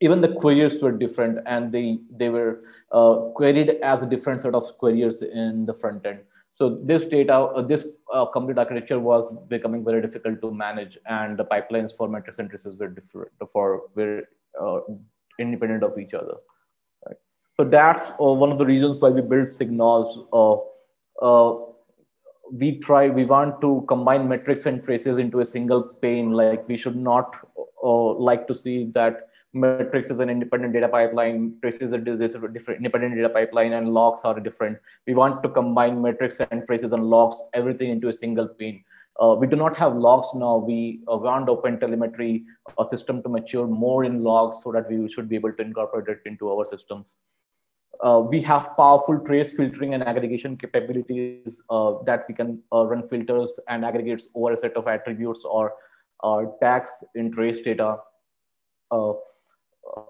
[0.00, 4.54] even the queries were different, and they they were uh, queried as a different set
[4.54, 6.20] of queries in the front end.
[6.52, 11.38] So this data, uh, this uh, complete architecture was becoming very difficult to manage, and
[11.38, 14.22] the pipelines for metric synthesis were different for were
[14.60, 14.80] uh,
[15.38, 16.36] independent of each other.
[17.06, 17.16] Right?
[17.56, 20.26] So that's uh, one of the reasons why we built SigNoz.
[20.32, 21.66] Uh,
[22.52, 26.32] we try, we want to combine metrics and traces into a single pane.
[26.32, 27.36] Like we should not
[27.82, 33.16] like to see that metrics is an independent data pipeline, traces is a different independent
[33.16, 34.78] data pipeline, and logs are different.
[35.06, 38.84] We want to combine metrics and traces and logs, everything into a single pane.
[39.20, 40.56] Uh, we do not have logs now.
[40.56, 42.44] We uh, want open telemetry
[42.78, 46.08] a system to mature more in logs so that we should be able to incorporate
[46.08, 47.16] it into our systems.
[48.02, 53.06] Uh, we have powerful trace filtering and aggregation capabilities uh, that we can uh, run
[53.08, 55.74] filters and aggregates over a set of attributes or,
[56.20, 57.98] or tags in trace data.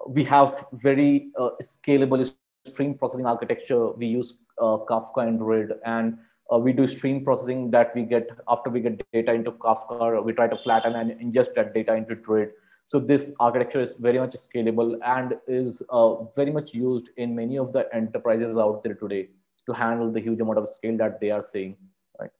[0.07, 2.31] We have very uh, scalable
[2.65, 3.91] stream processing architecture.
[3.91, 6.17] We use uh, Kafka and Druid, and
[6.51, 10.23] uh, we do stream processing that we get after we get data into Kafka.
[10.23, 12.51] We try to flatten and ingest that data into Druid.
[12.85, 17.57] So this architecture is very much scalable and is uh, very much used in many
[17.57, 19.29] of the enterprises out there today
[19.65, 21.77] to handle the huge amount of scale that they are seeing.
[22.19, 22.31] Right.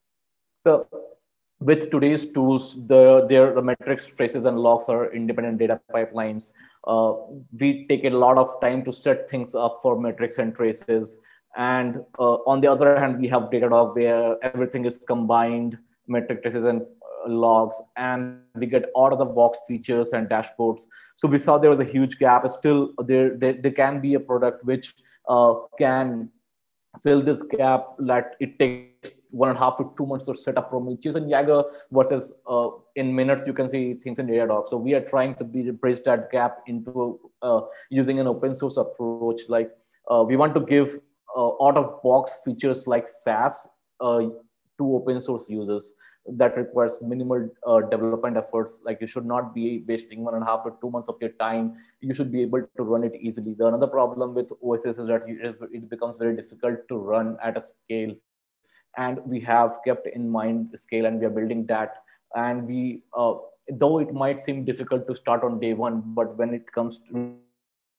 [0.59, 0.87] So
[1.61, 6.53] with today's tools, the their the metrics, traces, and logs are independent data pipelines.
[6.85, 7.13] Uh,
[7.59, 11.19] we take a lot of time to set things up for metrics and traces.
[11.55, 16.63] And uh, on the other hand, we have Datadog where everything is combined, metric traces
[16.63, 20.87] and uh, logs, and we get out of the box features and dashboards.
[21.15, 22.47] So we saw there was a huge gap.
[22.49, 24.95] Still, there there, there can be a product which
[25.27, 26.29] uh, can
[27.03, 28.90] fill this gap that it takes
[29.31, 32.69] one and a half to two months to set up Prometheus and Jaeger versus uh,
[32.95, 34.69] in minutes you can see things in Datadog.
[34.69, 38.77] So we are trying to be, bridge that gap into uh, using an open source
[38.77, 39.41] approach.
[39.47, 39.71] Like
[40.09, 40.99] uh, we want to give
[41.35, 43.67] uh, out of box features like SaaS
[43.99, 45.93] uh, to open source users
[46.27, 48.81] that requires minimal uh, development efforts.
[48.83, 51.31] Like you should not be wasting one and a half to two months of your
[51.31, 51.75] time.
[52.01, 53.53] You should be able to run it easily.
[53.53, 57.61] The another problem with OSS is that it becomes very difficult to run at a
[57.61, 58.13] scale.
[58.97, 61.95] And we have kept in mind the scale and we are building that.
[62.35, 63.35] And we, uh,
[63.69, 67.35] though it might seem difficult to start on day one, but when it comes to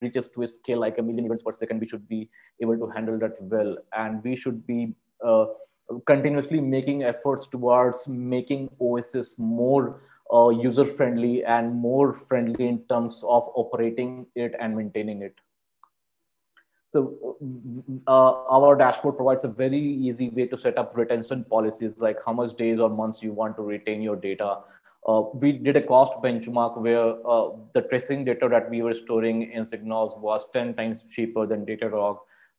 [0.00, 2.28] reaches to a scale like a million events per second, we should be
[2.60, 3.76] able to handle that well.
[3.96, 5.46] And we should be uh,
[6.06, 10.02] continuously making efforts towards making OSS more
[10.32, 15.34] uh, user friendly and more friendly in terms of operating it and maintaining it.
[16.92, 17.38] So
[18.06, 22.34] uh, our dashboard provides a very easy way to set up retention policies, like how
[22.34, 24.58] much days or months you want to retain your data.
[25.08, 29.50] Uh, we did a cost benchmark where uh, the tracing data that we were storing
[29.52, 32.18] in SigNoz was 10 times cheaper than Datadog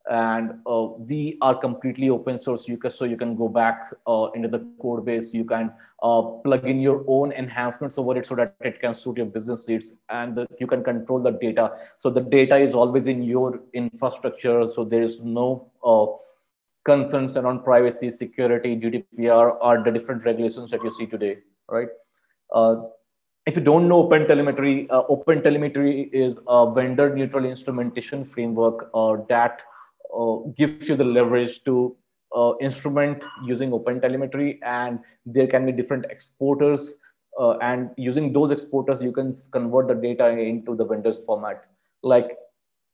[0.09, 2.67] and uh, we are completely open source.
[2.67, 5.33] You can so you can go back uh, into the code base.
[5.33, 9.17] You can uh, plug in your own enhancements over it so that it can suit
[9.17, 11.71] your business needs and the, you can control the data.
[11.99, 14.67] So the data is always in your infrastructure.
[14.69, 16.07] So there is no uh,
[16.83, 21.37] concerns around privacy security gdpr or the different regulations that you see today
[21.69, 21.87] right?
[22.53, 22.75] Uh,
[23.45, 28.91] if you don't know open telemetry uh, open telemetry is a vendor neutral instrumentation framework
[29.27, 29.72] that uh,
[30.57, 31.95] gives you the leverage to
[32.35, 36.95] uh, instrument using open telemetry and there can be different exporters
[37.39, 41.65] uh, and using those exporters you can convert the data into the vendor's format.
[42.01, 42.37] Like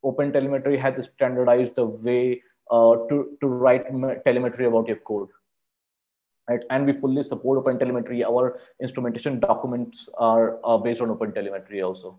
[0.04, 3.86] open telemetry has standardized the way uh, to, to write
[4.26, 5.30] telemetry about your code
[6.50, 6.64] right?
[6.70, 8.24] And we fully support open telemetry.
[8.24, 12.18] Our instrumentation documents are uh, based on open telemetry also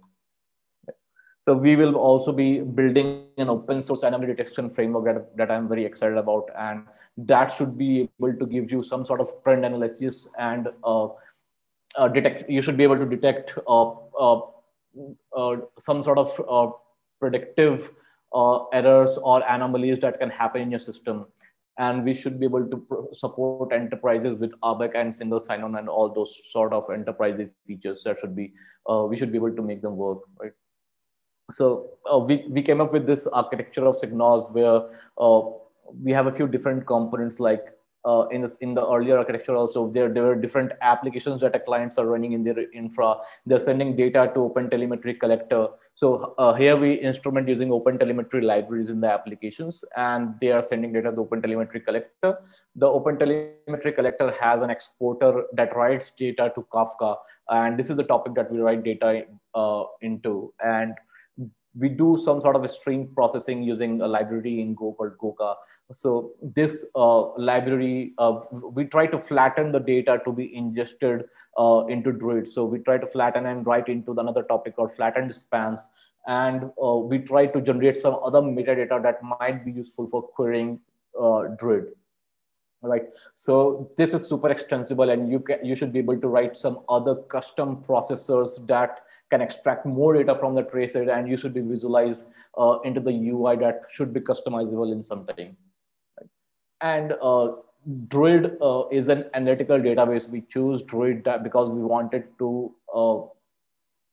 [1.42, 5.68] so we will also be building an open source anomaly detection framework that, that I'm
[5.68, 6.50] very excited about.
[6.59, 6.85] And
[7.16, 11.09] that should be able to give you some sort of trend analysis and uh,
[11.96, 14.40] uh, detect, you should be able to detect uh, uh,
[15.37, 16.70] uh some sort of uh,
[17.20, 17.90] predictive
[18.72, 21.26] errors or anomalies that can happen in your system.
[21.79, 26.12] And we should be able to support enterprises with ABAC and single sign-on and all
[26.12, 28.53] those sort of enterprise features that should be,
[29.09, 30.53] we should be able to make them work, right?
[31.51, 34.83] So uh, we, we came up with this architecture of SigNoz where
[35.19, 35.41] uh,
[36.03, 37.65] we have a few different components like
[38.05, 41.59] uh, in this in the earlier architecture also there there were different applications that the
[41.59, 43.17] clients are running in their infra.
[43.44, 45.69] They're sending data to open telemetry collector.
[45.94, 50.63] So uh, here we instrument using open telemetry libraries in the applications and they are
[50.63, 52.38] sending data to open telemetry collector.
[52.75, 57.17] The open telemetry collector has an exporter that writes data to kafka
[57.51, 59.25] and this is the topic that we write data
[59.55, 60.55] uh, into.
[60.65, 60.94] And
[61.79, 65.54] we do some sort of a stream processing using a library in Go called Goka.
[65.92, 71.25] So this uh, library, uh, we try to flatten the data to be ingested
[71.58, 72.48] uh, into Druid.
[72.48, 75.88] So we try to flatten and write into another topic called flattened spans.
[76.27, 80.81] And uh, we try to generate some other metadata that might be useful for querying
[81.21, 81.87] uh, Druid.
[82.83, 83.02] Right.
[83.35, 86.81] So this is super extensible and you can, you should be able to write some
[86.88, 89.00] other custom processors that
[89.31, 92.26] can extract more data from the tracer and you should be visualized
[92.58, 95.56] uh, into the UI that should be customizable in some time.
[96.81, 97.52] And uh,
[98.08, 100.28] Druid uh, is an analytical database.
[100.28, 103.18] We choose Druid because we wanted to uh,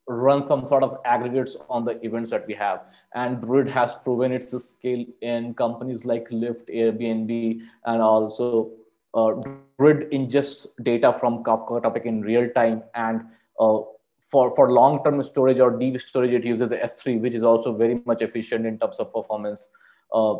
[0.08, 2.86] run some sort of aggregates on the events that we have.
[3.14, 8.72] And Druid has proven its scale in companies like Lyft, Airbnb, and also
[9.14, 9.32] uh,
[9.80, 13.26] Druid ingests data from Kafka topic in real time and
[13.60, 13.80] uh,
[14.28, 18.22] for, for long-term storage or deep storage, it uses S3, which is also very much
[18.22, 19.70] efficient in terms of performance.
[20.14, 20.36] Uh,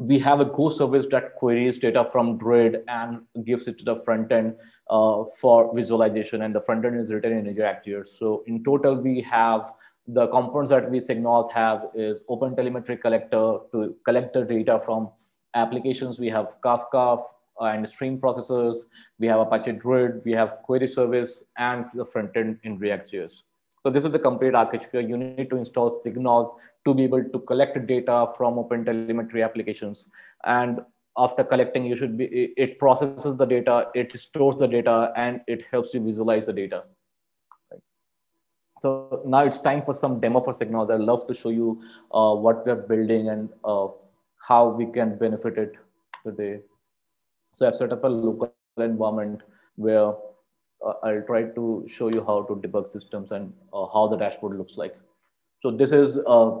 [0.00, 3.96] we have a Go service that queries data from Druid and gives it to the
[3.96, 4.54] front end
[4.88, 6.42] uh, for visualization.
[6.42, 9.70] And the front end is written in Azure So in total, we have
[10.06, 15.10] the components that we SigNoz have is Open Telemetry Collector to collect the data from
[15.54, 16.18] applications.
[16.18, 17.22] We have Kafka,
[17.62, 18.86] and stream processors.
[19.18, 23.42] We have Apache Druid, we have query service, and the front end in React.js.
[23.82, 25.00] So this is the complete architecture.
[25.00, 26.48] You need to install SigNoz
[26.84, 30.08] to be able to collect data from OpenTelemetry applications.
[30.44, 30.80] And
[31.16, 35.64] after collecting, you should be, it processes the data, it stores the data, and it
[35.70, 36.84] helps you visualize the data.
[38.78, 40.90] So now it's time for some demo for SigNoz.
[40.90, 41.82] I'd love to show you
[42.12, 43.88] uh, what we're building and uh,
[44.48, 45.74] how we can benefit it
[46.24, 46.60] today.
[47.52, 49.42] So I've set up a local environment
[49.76, 50.14] where
[50.84, 54.56] uh, I'll try to show you how to debug systems and uh, how the dashboard
[54.56, 54.96] looks like.
[55.60, 56.56] So this is uh,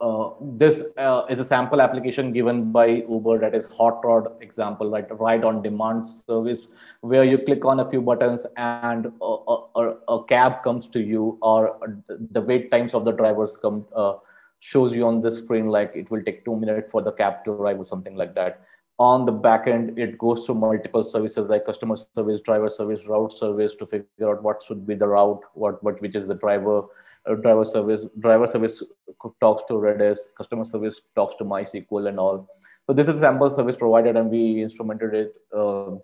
[0.00, 5.08] uh this uh, is a sample application given by Uber that is HotROD example, like
[5.18, 6.68] ride on demand service,
[7.00, 11.38] where you click on a few buttons and a, a, a cab comes to you
[11.42, 14.14] or the wait times of the drivers come uh,
[14.60, 17.50] shows you on the screen like it will take two minutes for the cab to
[17.50, 18.60] arrive or something like that
[19.00, 23.32] on the back end, it goes to multiple services like customer service, driver service, route
[23.32, 26.82] service to figure out what should be the route, what, what which is the driver,
[27.26, 28.04] uh, driver service.
[28.18, 28.82] Driver service
[29.40, 32.46] talks to Redis, customer service talks to MySQL and all.
[32.86, 35.34] So this is a sample service provided and we instrumented it.
[35.56, 35.96] Uh,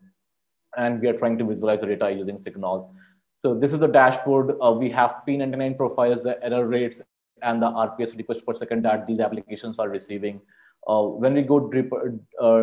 [0.78, 2.88] and we are trying to visualize the data using SigNoz.
[3.36, 4.56] So this is the dashboard.
[4.62, 7.02] Uh, we have P99 profiles, the error rates,
[7.42, 10.40] and the RPS request per second that these applications are receiving
[10.86, 11.92] when we go drip,
[12.40, 12.62] uh,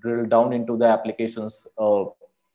[0.00, 2.04] drill down into the applications, uh,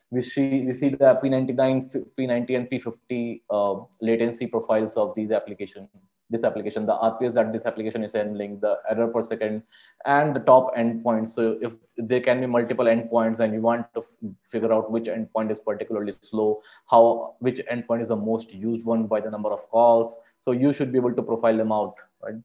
[0.09, 5.89] we see we see the P99, P90, and P50 uh, latency profiles of these application.
[6.29, 9.61] This application, the RPS that this application is handling, the error per second,
[10.05, 11.29] and the top endpoints.
[11.29, 14.03] So if there can be multiple endpoints, and you want to
[14.49, 19.05] figure out which endpoint is particularly slow, how which endpoint is the most used one
[19.05, 20.17] by the number of calls.
[20.41, 22.35] So you should be able to profile them out, right?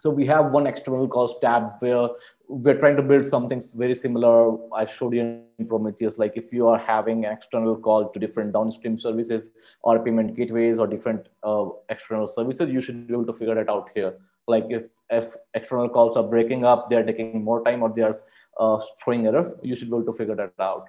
[0.00, 2.08] So we have one external calls tab where
[2.48, 4.56] we're trying to build something very similar.
[4.72, 8.54] I showed you in Prometheus, like if you are having an external call to different
[8.54, 9.50] downstream services
[9.82, 13.68] or payment gateways or different uh, external services, you should be able to figure that
[13.68, 14.14] out here.
[14.48, 18.14] Like if, if external calls are breaking up, they're taking more time or they're
[18.58, 20.86] uh, throwing errors, you should be able to figure that out.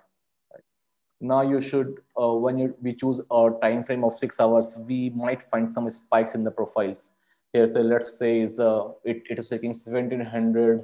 [1.19, 5.09] Now you should, uh, when you, we choose a time frame of six hours, we
[5.09, 7.11] might find some spikes in the profiles
[7.53, 10.83] here so let's say is uh, it, it is taking 1700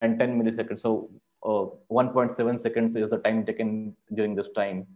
[0.00, 0.80] and 10 milliseconds.
[0.80, 1.10] So
[1.44, 4.86] uh, 1.7 seconds is the time taken during this time.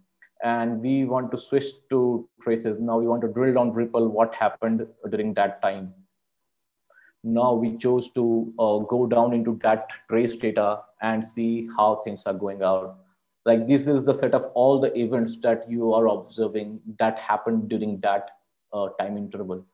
[0.42, 2.78] And we want to switch to traces.
[2.78, 5.92] Now we want to drill down ripple what happened during that time.
[7.22, 12.24] Now we chose to uh, go down into that trace data and see how things
[12.26, 12.98] are going out.
[13.44, 17.68] Like this is the set of all the events that you are observing that happened
[17.68, 18.30] during that
[18.72, 19.66] uh, time interval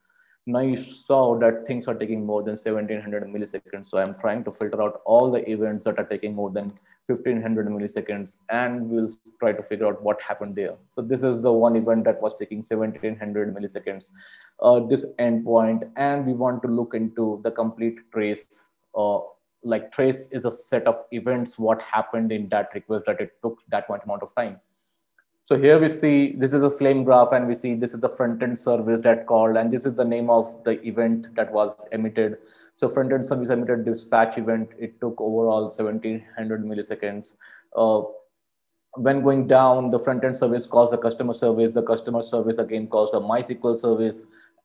[0.47, 3.87] now you saw that things are taking more than 1700 milliseconds.
[3.87, 6.73] So I'm trying to filter out all the events that are taking more than
[7.07, 10.77] 1500 milliseconds and we'll try to figure out what happened there.
[10.89, 14.11] So this is the one event that was taking 1700 milliseconds,
[14.61, 18.71] uh, this endpoint, and we want to look into the complete trace.
[18.97, 19.19] Uh,
[19.65, 23.63] like trace is a set of events, what happened in that request that it took
[23.69, 24.61] that much amount of time.
[25.49, 28.09] So here we see this is a flame graph and we see this is the
[28.09, 31.87] front end service that called and this is the name of the event that was
[31.93, 32.39] emitted.
[32.75, 34.71] So front end service emitted dispatch event.
[34.77, 37.37] It took overall 1700 milliseconds.
[37.77, 38.03] Uh,
[38.95, 41.71] when going down, the front end service calls the customer service.
[41.75, 44.23] The customer service again calls a MySQL service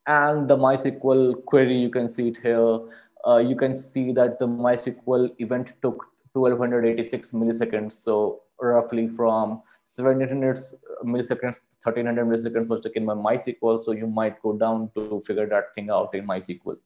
[0.08, 2.80] and the MySQL query, you can see it here.
[3.28, 7.94] Uh, you can see that the MySQL event took 1286 milliseconds.
[7.94, 10.58] So roughly from 1700
[11.06, 13.80] milliseconds, 1300 milliseconds was taken by MySQL.
[13.80, 16.78] So you might go down to figure that thing out in MySQL,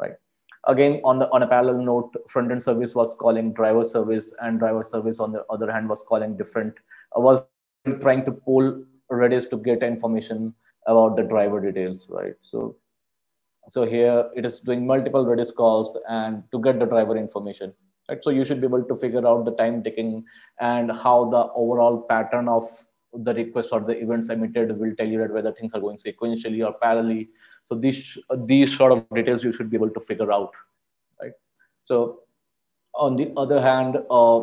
[0.00, 0.14] right?
[0.66, 4.82] Again, on the on a parallel note, front-end service was calling driver service, and driver
[4.82, 6.74] service on the other hand was calling different
[7.16, 7.42] uh, was
[8.00, 10.54] trying to pull Redis to get information
[10.86, 12.34] about the driver details, right?
[12.40, 12.76] So,
[13.68, 17.72] so here it is doing multiple Redis calls and to get the driver information,
[18.10, 18.22] right?
[18.22, 20.24] So you should be able to figure out the time taking
[20.60, 22.64] and how the overall pattern of
[23.12, 26.64] the request or the events emitted will tell you that whether things are going sequentially
[26.66, 27.28] or parallelly.
[27.64, 28.18] So these
[28.52, 30.52] these sort of details you should be able to figure out,
[31.20, 31.32] right?
[31.84, 32.20] So
[32.94, 34.40] on the other hand, uh,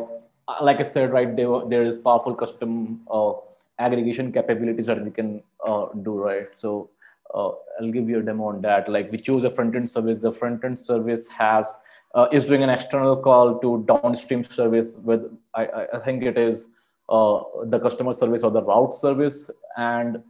[0.60, 3.32] like I said, right, there, there is powerful custom uh,
[3.78, 6.54] aggregation capabilities that we can uh, do, right?
[6.56, 6.90] So
[7.34, 8.90] uh, I'll give you a demo on that.
[8.90, 10.18] Like we choose a front-end service.
[10.18, 11.76] The front-end service has
[12.14, 16.66] uh, is doing an external call to downstream service with I, I think it is
[17.08, 19.50] uh, the customer service or the route service.
[19.76, 20.22] And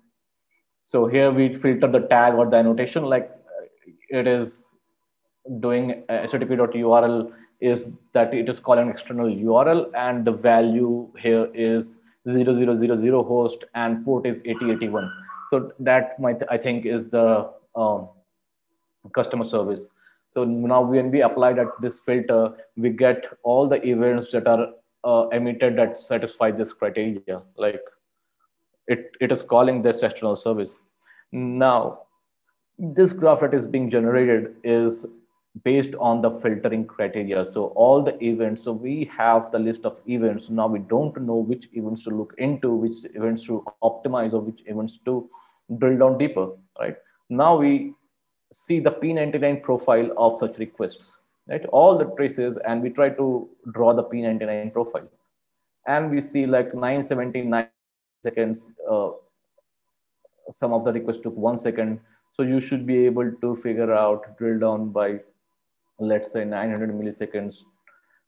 [0.84, 3.30] so here we filter the tag or the annotation like
[4.08, 4.72] it is
[5.60, 11.98] doing http.url is that it is calling external URL and the value here is
[12.28, 15.10] 0000 host and port is 8081.
[15.50, 18.08] So that might, I think is the um,
[19.12, 19.90] customer service.
[20.28, 24.68] So now when we apply that this filter, we get all the events that are
[25.04, 27.42] uh, emitted that satisfy this criteria.
[27.56, 27.80] Like
[28.86, 30.80] it, it is calling this external service.
[31.32, 32.02] Now,
[32.78, 35.06] this graph that is being generated is
[35.64, 37.44] based on the filtering criteria.
[37.44, 40.50] So all the events, so we have the list of events.
[40.50, 44.60] Now we don't know which events to look into, which events to optimize or which
[44.66, 45.28] events to
[45.78, 46.96] drill down deeper, right?
[47.28, 47.94] Now we
[48.52, 51.18] see the P99 profile of such requests,
[51.48, 51.64] right?
[51.66, 55.08] All the traces and we try to draw the P99 profile.
[55.86, 57.68] And we see like 979
[58.24, 59.10] seconds, uh,
[60.50, 62.00] some of the requests took one second.
[62.32, 65.20] So you should be able to figure out, drill down by
[65.98, 67.64] let's say 900 milliseconds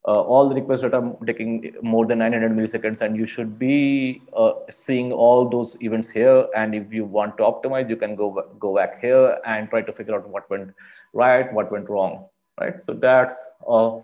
[0.06, 4.22] uh, all the requests that are taking more than 900 milliseconds and you should be
[4.34, 6.46] uh, seeing all those events here.
[6.56, 9.92] And if you want to optimize you can go go back here and try to
[9.92, 10.72] figure out what went
[11.12, 12.26] right what went wrong
[12.60, 12.80] right?
[12.80, 13.36] So that's
[13.66, 13.96] uh,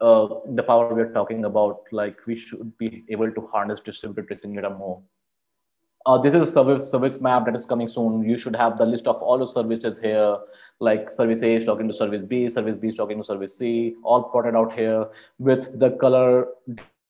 [0.00, 1.80] uh the power we're talking about.
[1.92, 5.02] Like we should be able to harness distributed tracing data more
[6.06, 8.22] uh, this is a service service map that is coming soon.
[8.22, 10.36] You should have the list of all the services here,
[10.78, 13.96] like service A is talking to service B, service B is talking to service C,
[14.04, 15.04] all plotted out here
[15.38, 16.46] with the color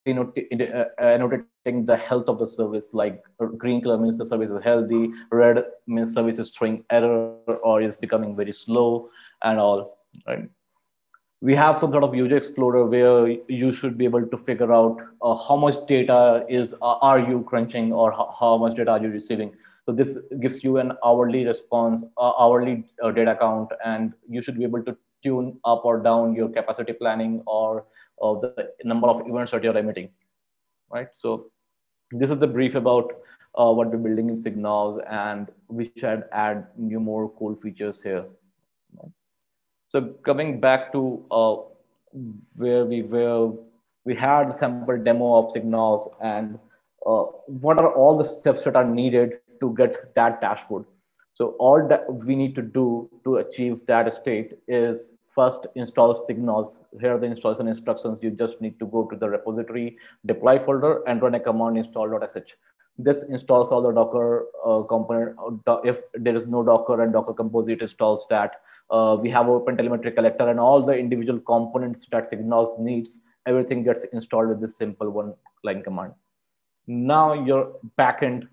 [0.08, 2.94] uh, annotating the health of the service.
[2.94, 3.22] Like
[3.58, 7.98] green color means the service is healthy, red means service is showing error or is
[7.98, 9.10] becoming very slow
[9.42, 10.48] and all, right?
[11.42, 14.98] We have some sort of user explorer where you should be able to figure out
[15.22, 19.02] uh, how much data is uh, are you crunching or how, how, much data are
[19.02, 19.54] you receiving?
[19.84, 24.58] So this gives you an hourly response uh, hourly uh, data count and you should
[24.58, 27.84] be able to tune up or down your capacity planning or
[28.20, 30.08] the number of events that you're emitting
[30.90, 31.08] right?
[31.12, 31.50] So
[32.10, 33.12] this is the brief about
[33.54, 38.24] uh, what we're building in SigNoz and we should add new more cool features here
[39.88, 41.56] so coming back to uh,
[42.56, 43.52] where we were,
[44.04, 46.58] we had sample demo of SigNoz and
[47.06, 50.84] uh, what are all the steps that are needed to get that dashboard.
[51.34, 56.84] So all that we need to do to achieve that state is first install SigNoz.
[57.00, 58.20] Here are the installation instructions.
[58.22, 62.54] You just need to go to the repository deploy folder and run a command install.sh.
[62.98, 65.36] This installs all the Docker uh, component.
[65.66, 69.48] Uh, if there is no Docker and Docker Compose, it installs that uh, we have
[69.48, 74.60] open telemetry collector and all the individual components that SigNoz needs everything gets installed with
[74.60, 75.34] this simple one
[75.64, 76.12] line command
[76.86, 78.48] now your backend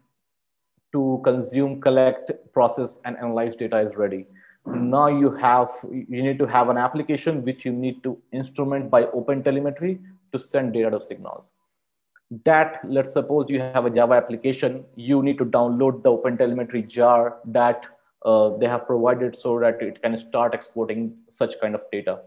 [0.91, 4.25] to consume collect process and analyze data is ready
[4.65, 9.05] now you have you need to have an application which you need to instrument by
[9.07, 9.99] open telemetry
[10.31, 11.51] to send data to SigNoz
[12.45, 16.81] that let's suppose you have a java application you need to download the open telemetry
[16.81, 17.87] jar that
[18.25, 22.19] uh, they have provided so that it can start exporting such kind of data.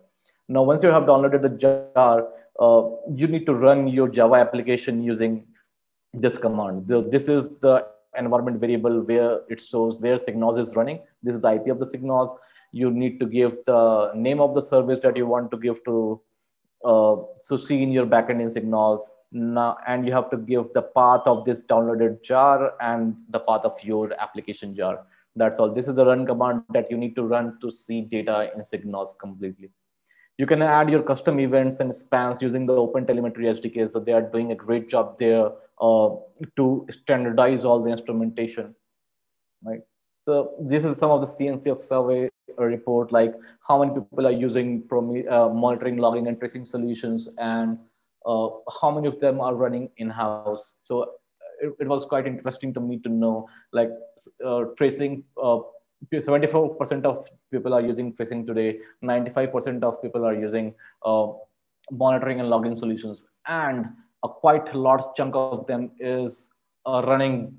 [0.49, 2.29] Now, once you have downloaded the jar,
[2.61, 2.83] uh,
[3.15, 5.45] you need to run your Java application using
[6.13, 6.87] this command.
[6.87, 7.87] The, this is the
[8.17, 11.01] environment variable where it shows where SigNoz is running.
[11.23, 12.31] This is the IP of the SigNoz.
[12.73, 16.21] You need to give the name of the service that you want to give to
[16.85, 19.01] uh, so see in your backend in SigNoz.
[19.33, 23.65] Now, and you have to give the path of this downloaded jar and the path
[23.65, 25.05] of your application jar
[25.35, 25.73] That's all.
[25.73, 29.19] This is a run command that you need to run to see data in SigNoz
[29.19, 29.71] completely.
[30.39, 33.91] You can add your custom events and spans using the open telemetry SDK.
[33.91, 35.51] So they are doing a great job there
[35.81, 36.09] uh,
[36.57, 38.75] to standardize all the instrumentation,
[39.63, 39.81] right?
[40.23, 43.35] So this is some of the CNCF survey report, like
[43.67, 47.79] how many people are using uh, monitoring, logging, and tracing solutions, and
[48.27, 48.49] uh,
[48.81, 50.73] how many of them are running in-house.
[50.85, 51.13] So
[51.61, 53.91] it, it, was quite interesting to me to know, like
[54.45, 55.25] uh, tracing.
[55.39, 58.79] 74% uh, of people are using tracing today.
[59.03, 60.75] 95% of people are using
[61.05, 61.29] uh,
[61.91, 63.87] monitoring and logging solutions, and
[64.25, 66.49] a quite large chunk of them is
[66.85, 67.59] uh, running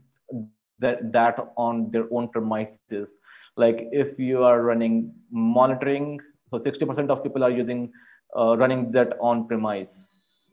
[0.79, 3.17] that, that on their own premises.
[3.55, 6.19] Like if you are running monitoring,
[6.51, 7.91] so 60% of people are using
[8.37, 10.03] uh, running that on premise,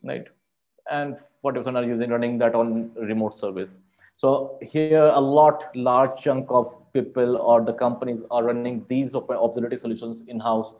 [0.05, 0.27] right?
[0.89, 3.77] And 40% are using running that on remote service.
[4.17, 9.77] So here a lot, large chunk of people or the companies are running these observability
[9.77, 10.73] solutions in-house.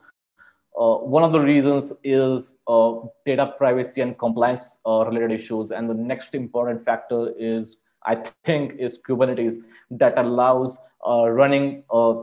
[0.77, 2.93] Uh, one of the reasons is uh,
[3.25, 5.71] data privacy and compliance uh, related issues.
[5.71, 12.15] And the next important factor is I think is Kubernetes that allows uh, running uh,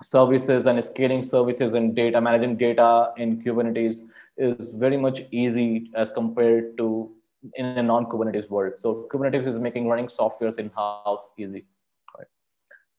[0.00, 4.02] services and scaling services and data, managing data in Kubernetes
[4.38, 7.10] is very much easy as compared to
[7.54, 8.74] in a non-Kubernetes world.
[8.76, 11.66] So Kubernetes is making running softwares in-house easy.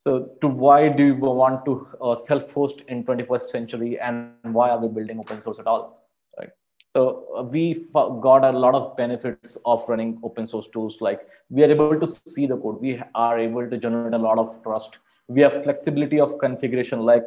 [0.01, 4.79] So to why do you want to uh, self-host in 21st century and why are
[4.79, 6.07] we building open source at all?
[6.37, 6.49] Right.
[6.89, 10.99] So uh, we got a lot of benefits of running open source tools.
[11.01, 12.79] Like we are able to see the code.
[12.79, 14.99] We are able to generate a lot of trust.
[15.27, 17.01] We have flexibility of configuration.
[17.01, 17.23] Like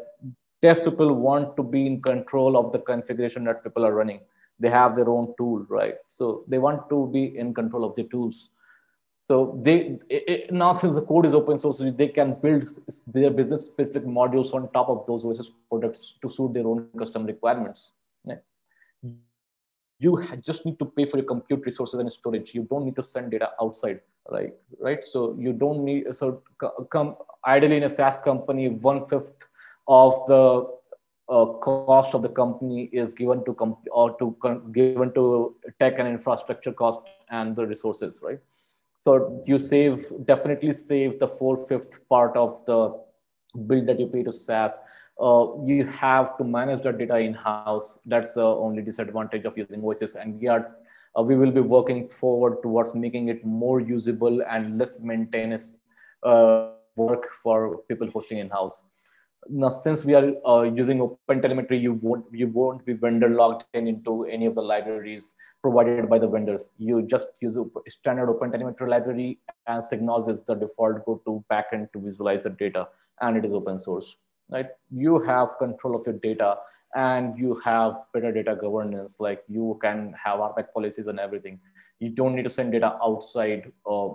[0.62, 4.20] test people want to be in control of the configuration that people are running.
[4.60, 5.94] They have their own tool, right?
[6.08, 8.50] So they want to be in control of the tools.
[9.20, 12.68] So they it, it, now since the code is open source, they can build
[13.06, 17.24] their business specific modules on top of those OSS products to suit their own custom
[17.24, 17.92] requirements
[20.02, 22.54] you just need to pay for your compute resources and storage.
[22.54, 24.52] You don't need to send data outside, right?
[24.80, 25.04] Right.
[25.04, 26.42] So you don't need so
[26.90, 27.14] come
[27.46, 29.46] ideally in a SaaS company, one fifth
[29.98, 30.44] of the
[31.28, 34.36] uh, cost of the company is given to comp- or to
[34.72, 38.40] given to tech and infrastructure cost and the resources, right?
[38.98, 42.80] So you save definitely save the four fifth part of the
[43.66, 44.78] bill that you pay to SaaS
[45.20, 47.98] uh, you have to manage the data in-house.
[48.06, 50.16] That's the only disadvantage of using OSS.
[50.16, 50.76] And we are
[51.18, 55.78] uh, we will be working forward towards making it more usable and less maintenance
[56.22, 58.84] uh, work for people hosting in-house.
[59.48, 63.88] Now, since we are uh, using OpenTelemetry, you won't you won't be vendor logged in
[63.88, 66.70] into any of the libraries provided by the vendors.
[66.78, 72.00] You just use a standard OpenTelemetry library, and SigNoz is the default go-to backend to
[72.00, 72.88] visualize the data,
[73.20, 74.14] and it is open source
[74.52, 74.66] right?
[74.90, 76.56] You have control of your data
[76.94, 79.16] and you have better data governance.
[79.18, 81.58] Like you can have RBAC policies and everything.
[81.98, 84.10] You don't need to send data outside uh,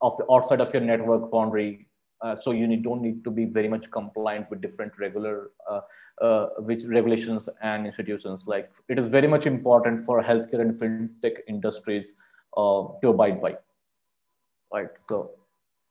[0.00, 1.88] of the outside of your network boundary.
[2.20, 5.80] Uh, so you need, don't need to be very much compliant with different regular uh,
[6.20, 8.46] uh, which regulations and institutions.
[8.46, 12.14] Like it is very much important for healthcare and fintech industries
[12.56, 13.56] uh, to abide by.
[14.72, 14.88] Right.
[14.98, 15.32] So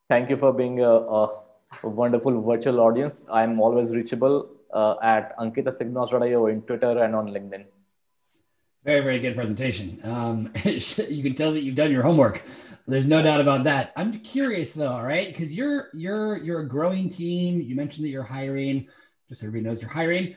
[0.08, 1.30] thank you for being a, a
[1.84, 3.28] wonderful virtual audience.
[3.32, 7.66] I'm always reachable uh, at ankitasignals.io in Twitter and on LinkedIn.
[8.84, 10.00] Very, very good presentation.
[10.04, 12.44] Um, you can tell that you've done your homework.
[12.88, 13.94] There's no doubt about that.
[13.96, 15.28] I'm curious though, right?
[15.28, 17.62] Because you're you're you're a growing team.
[17.62, 18.88] You mentioned that you're hiring.
[19.30, 20.36] Just so everybody knows you're hiring.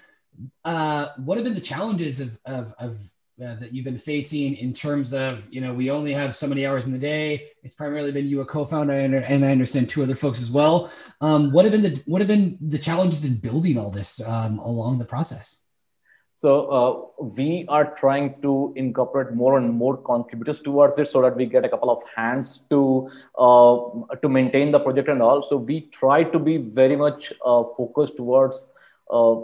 [0.65, 2.99] Uh, what have been the challenges of of, of
[3.45, 6.65] uh, that you've been facing in terms of you know we only have so many
[6.65, 10.03] hours in the day it's primarily been you a co-founder and, and i understand two
[10.03, 10.91] other folks as well
[11.21, 14.59] um, what have been the what have been the challenges in building all this um,
[14.61, 15.66] along the process
[16.37, 21.35] so uh, we are trying to incorporate more and more contributors towards it so that
[21.35, 23.77] we get a couple of hands to uh,
[24.23, 28.17] to maintain the project and all so we try to be very much uh, focused
[28.17, 28.71] towards
[29.11, 29.37] uh,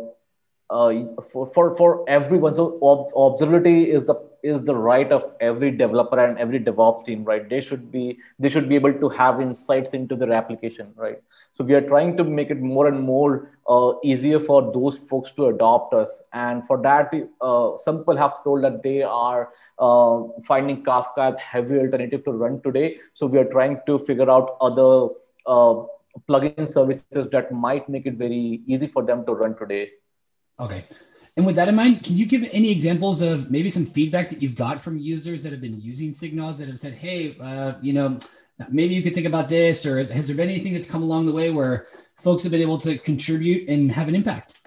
[0.72, 0.92] uh,
[1.30, 2.54] for, for for everyone.
[2.54, 7.24] So ob- observability is the is the right of every developer and every DevOps team,
[7.24, 7.48] right?
[7.48, 11.22] They should be they should be able to have insights into their application, right?
[11.54, 15.30] So we are trying to make it more and more uh, easier for those folks
[15.32, 16.22] to adopt us.
[16.32, 21.38] And for that, uh, some people have told that they are uh, finding Kafka as
[21.38, 22.98] heavy alternative to run today.
[23.14, 25.08] So we are trying to figure out other
[25.46, 25.84] uh,
[26.28, 29.92] plugin services that might make it very easy for them to run today
[30.62, 30.84] Okay.
[31.36, 34.42] And with that in mind, can you give any examples of maybe some feedback that
[34.42, 37.94] you've got from users that have been using SigNoz that have said, hey, uh, you
[37.94, 38.18] know,
[38.68, 41.24] maybe you could think about this, or has, has, there been anything that's come along
[41.26, 44.61] the way where folks have been able to contribute and have an impact?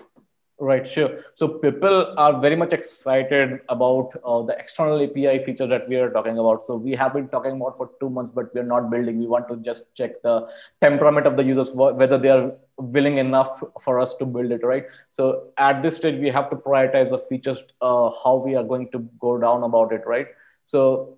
[0.57, 1.19] Right, sure.
[1.33, 6.09] So people are very much excited about uh, the external API feature that we are
[6.09, 6.63] talking about.
[6.63, 9.19] So we have been talking about for two months, but we're not building.
[9.19, 10.47] We want to just check the
[10.79, 14.85] temperament of the users, whether they are willing enough for us to build it, right?
[15.11, 18.89] So at this stage, we have to prioritize the features, uh, how we are going
[18.91, 20.27] to go down about it, right?
[20.63, 21.14] So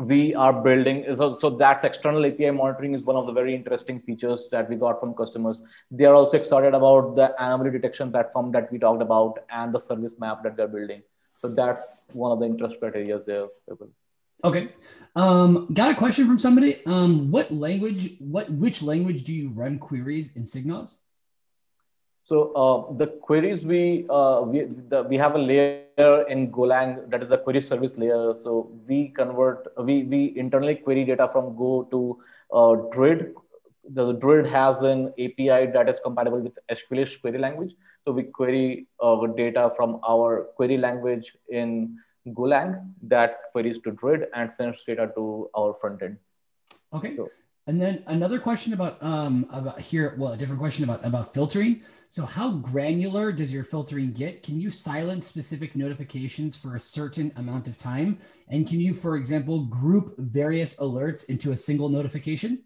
[0.00, 4.00] we are building so, so that's external api monitoring is one of the very interesting
[4.00, 5.62] features that we got from customers.
[5.90, 9.78] They are also excited about the anomaly detection platform that we talked about and the
[9.78, 11.02] service map that they're building.
[11.40, 13.48] So that's one of the interest criteria there
[14.44, 14.72] okay.
[15.16, 16.84] Um, got a question from somebody.
[16.86, 20.98] Um, what language what which language do you run queries in SigNoz
[22.30, 24.58] so uh, the queries we uh, we
[24.90, 28.36] the, we have a layer in Golang that is the query service layer.
[28.36, 32.00] So we convert we we internally query data from Go to
[32.52, 33.34] uh, Druid.
[33.96, 37.74] The Druid has an API that is compatible with SQLish query language.
[38.04, 44.28] So we query uh, data from our query language in Golang that queries to Druid
[44.34, 46.18] and sends data to our front end.
[46.92, 47.16] Okay.
[47.16, 47.28] So,
[47.66, 50.14] and then another question about um about here.
[50.18, 51.82] Well, a different question about about filtering.
[52.08, 54.42] So how granular does your filtering get?
[54.42, 58.18] Can you silence specific notifications for a certain amount of time?
[58.48, 62.64] And can you, for example, group various alerts into a single notification?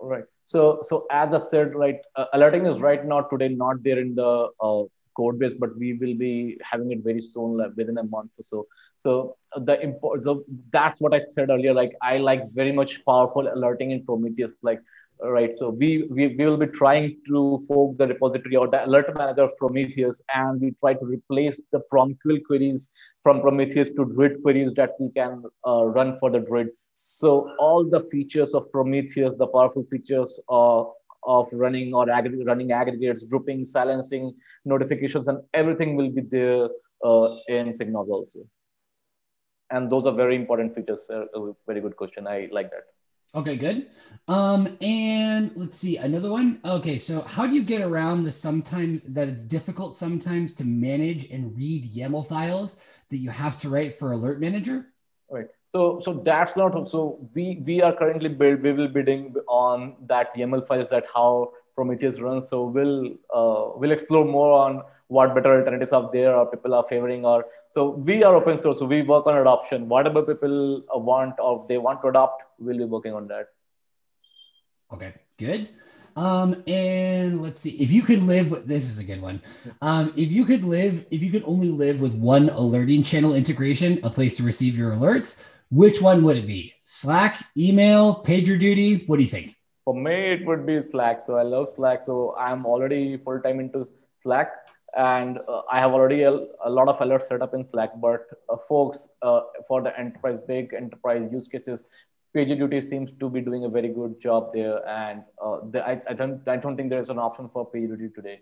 [0.00, 0.22] Right.
[0.46, 4.14] So, so as I said, right, uh, alerting is right now today not there in
[4.14, 4.84] the uh,
[5.16, 8.42] code base, but we will be having it very soon, like within a month or
[8.42, 8.66] so.
[8.98, 11.74] So uh, the import, so that's what I said earlier.
[11.74, 14.52] Like I like very much powerful alerting in Prometheus.
[14.62, 14.80] Like
[15.22, 15.52] uh, right?
[15.54, 19.42] So we, we, we will be trying to fork the repository or the alert manager
[19.42, 22.90] of Prometheus, and we try to replace the PromQL queries
[23.22, 26.68] from Prometheus to Druid queries that we can uh, run for the Druid.
[26.94, 30.92] So all the features of Prometheus, the powerful features of,
[31.26, 36.68] of running or ag- running aggregates, grouping, silencing, notifications, and everything will be there
[37.04, 38.40] uh, in SigNoz also.
[39.70, 41.08] And those are very important features.
[41.10, 41.24] Uh,
[41.66, 42.26] very good question.
[42.26, 42.84] I like that.
[43.34, 43.88] Okay, good.
[44.28, 46.58] Um, and let's see another one.
[46.64, 51.30] Okay, so how do you get around the sometimes that it's difficult sometimes to manage
[51.30, 54.86] and read YAML files that you have to write for Alert Manager?
[55.28, 55.48] Right.
[55.76, 57.00] So, so that's not so
[57.34, 62.18] we we are currently build we will bidding on that YAML files that how Prometheus
[62.18, 62.48] runs.
[62.48, 63.08] So we'll
[63.38, 67.44] uh, we'll explore more on what better alternatives are there or people are favoring or
[67.68, 69.86] so we are open source so we work on adoption.
[69.86, 73.48] Whatever people want or they want to adopt we'll be working on that.
[74.94, 75.68] Okay good.
[76.16, 79.42] Um and let's see if you could live this is a good one.
[79.82, 84.00] Um if you could live if you could only live with one alerting channel integration
[84.04, 86.72] a place to receive your alerts which one would it be?
[86.84, 89.08] Slack email pagerduty?
[89.08, 89.56] What do you think?
[89.84, 91.22] For me it would be slack.
[91.22, 92.02] So i love slack.
[92.02, 93.86] So i'm already full time into
[94.16, 94.52] slack.
[94.96, 96.32] And uh, I have already a,
[96.64, 97.90] a, lot of alerts set up in Slack.
[98.00, 101.84] But uh, folks, uh, for the enterprise, big enterprise use cases,
[102.34, 106.12] PagerDuty seems to be doing a very good job there, and uh, the, I, I,
[106.12, 108.40] don't I don't think there is an option for PagerDuty today.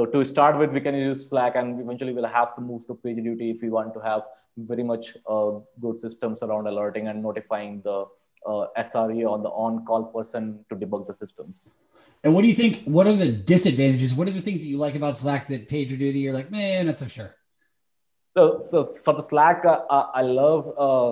[0.00, 2.94] So to start with, we can use Slack, and eventually we'll have to move to
[2.94, 4.22] PagerDuty if we want to have
[4.56, 8.06] very much uh, good systems around alerting and notifying the
[8.46, 11.68] uh, SRE or the on-call person to debug the systems.
[12.24, 12.84] And what do you think?
[12.84, 14.14] What are the disadvantages?
[14.14, 16.98] What are the things that you like about Slack that PagerDuty you're like, man, not
[16.98, 17.34] so sure?
[18.34, 21.10] So, so for the Slack, uh, uh, I love uh,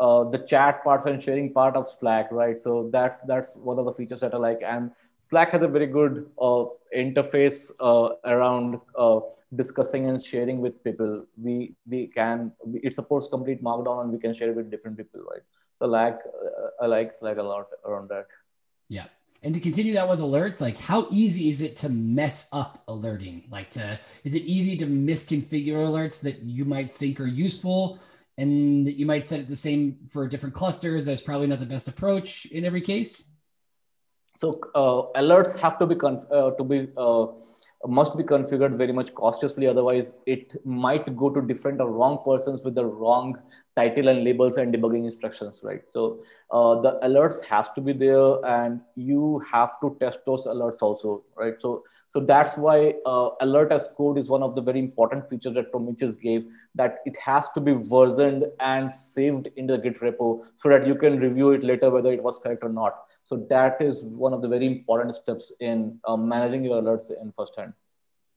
[0.00, 2.56] uh, the chat parts and sharing part of Slack, right?
[2.56, 4.60] So that's that's one of the features that I like.
[4.64, 4.92] And
[5.22, 6.64] Slack has a very good uh,
[6.94, 8.80] interface uh, around
[9.54, 11.24] discussing and sharing with people.
[11.40, 12.52] We we can
[12.82, 15.42] it supports complete Markdown and we can share it with different people, right?
[15.78, 16.18] So like
[16.80, 18.26] I like Slack a lot around that.
[18.88, 19.06] Yeah,
[19.44, 23.44] and to continue that with alerts, like how easy is it to mess up alerting?
[23.48, 28.00] Like to is it easy to misconfigure alerts that you might think are useful
[28.38, 31.04] and that you might set it the same for different clusters?
[31.04, 33.28] That's probably not the best approach in every case.
[34.34, 37.26] So uh, alerts have to be uh, to be uh,
[37.86, 39.66] must be configured very much cautiously.
[39.66, 43.36] Otherwise, it might go to different or wrong persons with the wrong
[43.74, 45.82] title and labels and debugging instructions, right?
[45.92, 50.80] So uh, the alerts has to be there, and you have to test those alerts
[50.80, 51.54] also, right?
[51.58, 55.54] So so that's why uh, alert as code is one of the very important features
[55.54, 56.46] that Prometheus gave.
[56.74, 60.94] That it has to be versioned and saved in the Git repo so that you
[60.94, 62.94] can review it later whether it was correct or not.
[63.24, 67.32] So that is one of the very important steps in uh, managing your alerts in
[67.36, 67.72] first hand.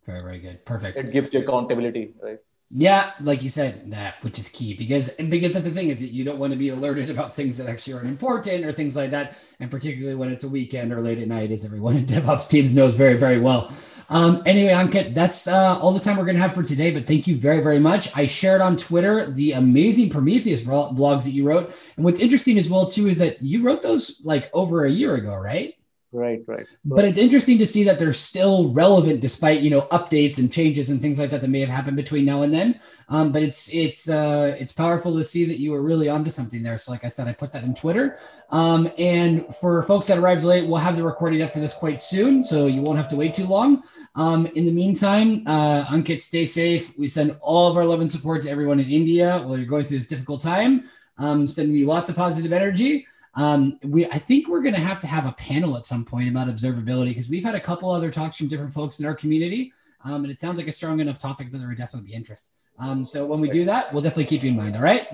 [0.06, 0.98] Very very good, perfect.
[0.98, 2.40] It gives you accountability, right?
[2.72, 6.12] Yeah, like you said, that which is key because because that's the thing is that
[6.12, 9.12] you don't want to be alerted about things that actually aren't important or things like
[9.12, 12.50] that, and particularly when it's a weekend or late at night, as everyone in DevOps
[12.50, 13.72] teams knows very very well.
[14.10, 16.92] Um, anyway, Ankit, that's uh, all the time we're going to have for today.
[16.92, 18.10] But thank you very very much.
[18.16, 22.70] I shared on Twitter the amazing Prometheus blogs that you wrote, and what's interesting as
[22.70, 25.76] well too is that you wrote those like over a year ago, right?
[26.16, 26.66] Right right.
[26.86, 30.90] But it's interesting to see that they're still relevant despite you know updates and changes
[30.90, 32.80] and things like that that may have happened between now and then.
[33.10, 36.64] Um, but it's it's uh, it's powerful to see that you were really onto something
[36.64, 36.78] there.
[36.78, 38.18] So like i said i put that in twitter.
[38.50, 42.00] Um, and for folks that arrived late we'll have the recording up for this quite
[42.00, 43.84] soon so you won't have to wait too long.
[44.16, 46.98] Um, in the meantime uh, ankit stay safe.
[46.98, 49.86] We send all of our love and support to everyone in india while you're going
[49.86, 50.90] through this difficult time.
[51.18, 55.00] Um, sending you lots of positive energy um, we I think we're going to have
[55.00, 58.10] to have a panel at some point about observability because we've had a couple other
[58.10, 59.74] talks from different folks in our community,
[60.04, 62.52] um, and it sounds like a strong enough topic that there would definitely be interest.
[62.80, 64.76] Um, so when we do that, we'll definitely keep you in mind.
[64.76, 65.08] All right.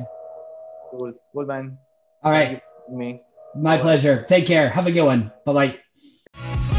[0.92, 1.14] Cool.
[1.34, 1.78] Cool, man.
[2.24, 2.62] All right.
[2.90, 3.22] Me.
[3.56, 4.24] My pleasure.
[4.24, 4.70] Take care.
[4.70, 5.32] Have a good one.
[5.46, 5.78] Bye
[6.34, 6.78] bye.